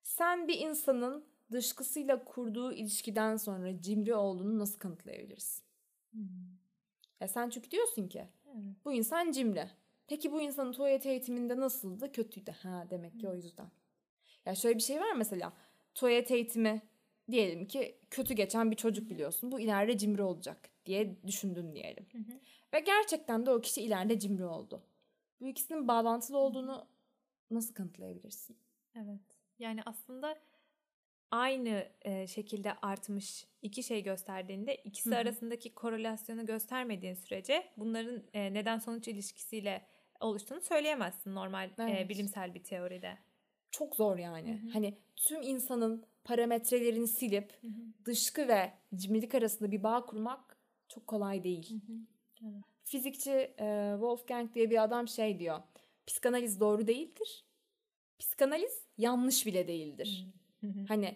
Sen 0.04 0.48
bir 0.48 0.60
insanın 0.60 1.26
dışkısıyla 1.52 2.24
kurduğu 2.24 2.74
ilişkiden 2.74 3.38
sonra 3.38 3.82
cimri 3.82 4.16
olduğunu 4.16 4.60
nasıl 4.60 4.80
kanıtlayabilirsin? 4.80 5.64
Hmm. 6.12 6.22
Ya 7.20 7.28
sen 7.28 7.50
çünkü 7.50 7.72
diyorsun 7.72 8.08
ki 8.08 8.28
evet. 8.48 8.76
bu 8.86 8.94
insan 8.94 9.32
cimri. 9.32 9.70
Peki 10.08 10.32
bu 10.32 10.42
insanın 10.42 10.72
tuvalet 10.72 11.06
eğitiminde 11.06 11.60
nasıldı? 11.60 12.12
Kötüydü. 12.12 12.52
Ha 12.52 12.88
demek 12.90 13.20
ki 13.20 13.30
o 13.30 13.36
yüzden. 13.36 13.68
Ya 14.46 14.56
şöyle 14.56 14.78
bir 14.78 14.84
şey 14.84 15.00
var 15.00 15.14
mesela. 15.16 15.54
Tuvalet 15.96 16.32
eğitimi 16.32 16.82
diyelim 17.32 17.68
ki 17.68 18.00
kötü 18.10 18.34
geçen 18.34 18.72
bir 18.72 18.76
çocuk 18.76 19.10
biliyorsun. 19.10 19.52
Bu 19.52 19.60
ileride 19.60 19.98
cimri 19.98 20.22
olacak 20.24 20.70
diye 20.86 21.24
düşündün 21.28 21.74
diyelim. 21.74 22.06
Hı 22.12 22.18
hı. 22.18 22.40
Ve 22.74 22.80
gerçekten 22.80 23.46
de 23.46 23.52
o 23.52 23.62
kişi 23.62 23.82
ileride 23.82 24.20
cimri 24.20 24.46
oldu. 24.46 24.84
Bu 25.42 25.48
ikisinin 25.48 25.88
bağlantılı 25.88 26.38
olduğunu 26.38 26.88
nasıl 27.52 27.74
kanıtlayabilirsin? 27.74 28.58
Evet. 28.96 29.22
Yani 29.60 29.82
aslında 29.86 30.38
aynı 31.36 31.88
e, 32.02 32.28
şekilde 32.28 32.74
artmış 32.74 33.48
iki 33.62 33.84
şey 33.84 34.04
gösterdiğinde 34.04 34.76
ikisi 34.76 35.10
Hı-hı. 35.10 35.20
arasındaki 35.20 35.74
korelasyonu 35.74 36.46
göstermediğin 36.46 37.14
sürece 37.14 37.72
bunların 37.78 38.24
e, 38.34 38.54
neden 38.54 38.80
sonuç 38.80 39.08
ilişkisiyle 39.08 39.88
oluştuğunu 40.20 40.62
söyleyemezsin 40.62 41.36
normal 41.36 41.70
e, 41.70 41.74
evet. 41.78 42.06
e, 42.06 42.10
bilimsel 42.10 42.54
bir 42.54 42.64
teoride. 42.64 43.18
Çok 43.72 43.96
zor 43.96 44.18
yani. 44.18 44.54
Hı-hı. 44.54 44.72
Hani 44.74 44.98
tüm 45.16 45.42
insanın 45.42 46.06
parametrelerini 46.24 47.08
silip 47.08 47.54
Hı-hı. 47.62 48.06
dışkı 48.06 48.48
ve 48.48 48.74
cimrilik 48.96 49.36
arasında 49.36 49.72
bir 49.72 49.84
bağ 49.84 50.06
kurmak 50.06 50.58
çok 50.88 51.08
kolay 51.08 51.44
değil. 51.44 51.82
Evet. 52.44 52.64
Fizikçi 52.84 53.32
e, 53.60 53.90
Wolfgang 53.94 54.54
diye 54.54 54.70
bir 54.70 54.84
adam 54.84 55.08
şey 55.08 55.40
diyor. 55.40 55.60
Psikanaliz 56.08 56.60
doğru 56.60 56.88
değildir. 56.88 57.46
Psikanaliz 58.20 58.86
yanlış 58.98 59.46
bile 59.46 59.68
değildir. 59.68 60.28
Hı. 60.62 60.68
Hani 60.88 61.16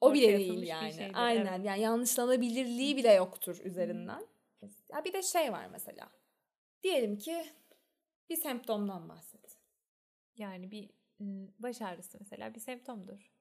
o 0.00 0.14
bile 0.14 0.38
değil 0.38 0.62
yani. 0.62 0.92
Şeydir, 0.92 1.12
Aynen. 1.14 1.46
Evet. 1.46 1.66
Yani 1.66 1.80
yanlışlanabilirliği 1.80 2.96
bile 2.96 3.12
yoktur 3.12 3.60
üzerinden. 3.64 4.26
Hmm. 4.60 4.68
Ya 4.92 5.04
bir 5.04 5.12
de 5.12 5.22
şey 5.22 5.52
var 5.52 5.66
mesela. 5.72 6.10
Diyelim 6.82 7.18
ki 7.18 7.46
bir 8.30 8.36
semptomdan 8.36 9.08
bahset. 9.08 9.58
Yani 10.36 10.70
bir 10.70 10.90
baş 11.58 11.82
ağrısı 11.82 12.18
mesela 12.20 12.54
bir 12.54 12.60
semptomdur. 12.60 13.32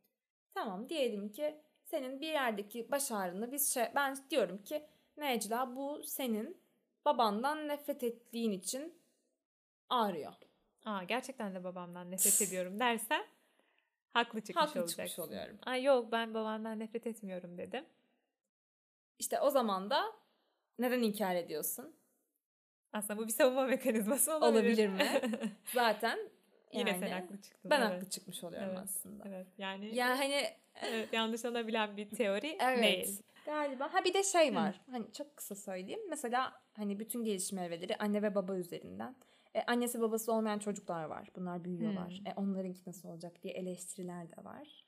Tamam 0.53 0.89
diyelim 0.89 1.31
ki 1.31 1.61
senin 1.85 2.21
bir 2.21 2.27
yerdeki 2.27 2.91
baş 2.91 3.11
ağrını 3.11 3.51
biz 3.51 3.73
şey, 3.73 3.85
ben 3.95 4.17
diyorum 4.29 4.63
ki 4.63 4.85
Necla 5.17 5.75
bu 5.75 6.03
senin 6.03 6.61
babandan 7.05 7.67
nefret 7.67 8.03
ettiğin 8.03 8.51
için 8.51 9.01
ağrıyor. 9.89 10.33
Aa 10.85 11.03
gerçekten 11.03 11.55
de 11.55 11.63
babamdan 11.63 12.11
nefret 12.11 12.41
ediyorum 12.41 12.79
dersen 12.79 13.25
Haklı 14.17 14.41
çıkmış 14.41 14.65
Haklı 14.65 14.81
olacaksın. 14.81 15.05
çıkmış 15.05 15.19
oluyorum. 15.19 15.57
Ay 15.65 15.83
yok 15.83 16.11
ben 16.11 16.33
babamdan 16.33 16.79
nefret 16.79 17.07
etmiyorum 17.07 17.57
dedim. 17.57 17.85
İşte 19.19 19.39
o 19.39 19.49
zaman 19.49 19.89
da 19.89 20.03
neden 20.79 21.01
inkar 21.01 21.35
ediyorsun? 21.35 21.95
Aslında 22.93 23.19
bu 23.19 23.27
bir 23.27 23.31
savunma 23.31 23.63
mekanizması 23.63 24.35
olabilir. 24.37 24.53
Olabilir 24.53 24.87
mi? 24.87 25.21
Zaten 25.73 26.17
yani, 26.73 26.89
Yine 26.89 26.99
sen 26.99 27.11
haklı 27.11 27.41
çıktın. 27.41 27.71
Ben 27.71 27.81
evet. 27.81 27.91
haklı 27.91 28.09
çıkmış 28.09 28.43
oluyorum 28.43 28.69
evet. 28.69 28.79
aslında. 28.83 29.23
Evet 29.27 29.47
yani. 29.57 29.95
Yani 29.95 30.17
hani 30.17 30.47
evet, 30.81 31.13
yanlış 31.13 31.45
olabilen 31.45 31.97
bir 31.97 32.09
teori 32.09 32.57
evet. 32.61 32.83
değil. 32.83 33.23
Galiba. 33.45 33.93
Ha 33.93 34.03
bir 34.05 34.13
de 34.13 34.23
şey 34.23 34.55
var. 34.55 34.81
Hı. 34.85 34.91
Hani 34.91 35.13
çok 35.13 35.37
kısa 35.37 35.55
söyleyeyim. 35.55 36.01
Mesela 36.09 36.61
hani 36.73 36.99
bütün 36.99 37.23
gelişim 37.23 37.57
evreleri 37.57 37.95
anne 37.95 38.21
ve 38.21 38.35
baba 38.35 38.55
üzerinden 38.55 39.15
e, 39.57 39.63
annesi 39.67 40.01
babası 40.01 40.33
olmayan 40.33 40.59
çocuklar 40.59 41.03
var. 41.03 41.29
Bunlar 41.35 41.63
büyüyorlar. 41.63 42.09
Hmm. 42.19 42.27
E, 42.27 42.33
onlarınki 42.35 42.81
nasıl 42.87 43.09
olacak 43.09 43.43
diye 43.43 43.53
eleştiriler 43.53 44.31
de 44.31 44.43
var. 44.43 44.85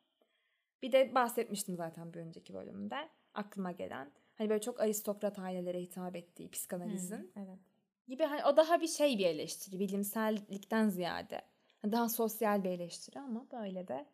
Bir 0.82 0.92
de 0.92 1.16
bahsetmiştim 1.16 1.76
zaten 1.76 2.14
bir 2.14 2.20
önceki 2.20 2.54
bölümde. 2.54 3.10
Aklıma 3.34 3.72
gelen. 3.72 4.12
Hani 4.36 4.50
böyle 4.50 4.62
çok 4.62 4.80
aristokrat 4.80 5.40
ailelere 5.40 5.82
hitap 5.82 6.16
ettiği 6.16 6.52
psikanalizin. 6.52 7.18
Hmm, 7.18 7.44
evet. 7.44 7.60
Gibi 8.08 8.24
hani 8.24 8.46
o 8.46 8.58
daha 8.58 8.82
bir 8.82 8.88
şey 8.88 9.18
bir 9.18 9.26
eleştiri. 9.26 9.80
Bilimsellikten 9.80 10.90
ziyade. 10.90 11.42
Daha 11.84 12.10
sosyal 12.10 12.64
bir 12.64 12.70
eleştiri 12.70 13.20
ama 13.20 13.46
böyle 13.52 13.88
de 13.88 14.06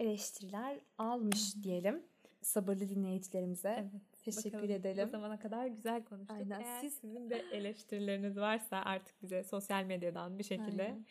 eleştiriler 0.00 0.80
almış 0.98 1.62
diyelim. 1.62 2.02
Sabırlı 2.42 2.88
dinleyicilerimize. 2.88 3.90
Evet. 3.92 4.17
Teşekkür 4.36 4.58
Bakalım, 4.58 4.74
edelim. 4.74 5.08
O 5.08 5.10
zamana 5.10 5.38
kadar 5.38 5.66
güzel 5.66 6.04
konuştuk. 6.04 6.36
Aynen. 6.36 6.60
Eğer 6.60 6.80
Siz... 6.80 6.94
sizin 6.94 7.30
de 7.30 7.44
eleştirileriniz 7.52 8.36
varsa 8.36 8.82
artık 8.84 9.22
bize 9.22 9.44
sosyal 9.44 9.84
medyadan 9.84 10.38
bir 10.38 10.44
şekilde 10.44 10.82
Aynen. 10.82 11.06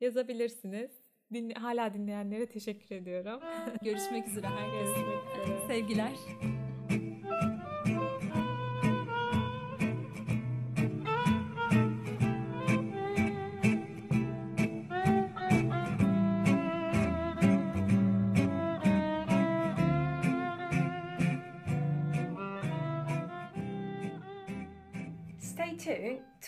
yazabilirsiniz. 0.00 0.90
Din, 1.32 1.50
hala 1.50 1.94
dinleyenlere 1.94 2.46
teşekkür 2.46 2.94
ediyorum. 2.94 3.40
Görüşmek 3.82 4.28
üzere 4.28 4.46
herkese. 4.46 5.66
Sevgiler. 5.66 6.12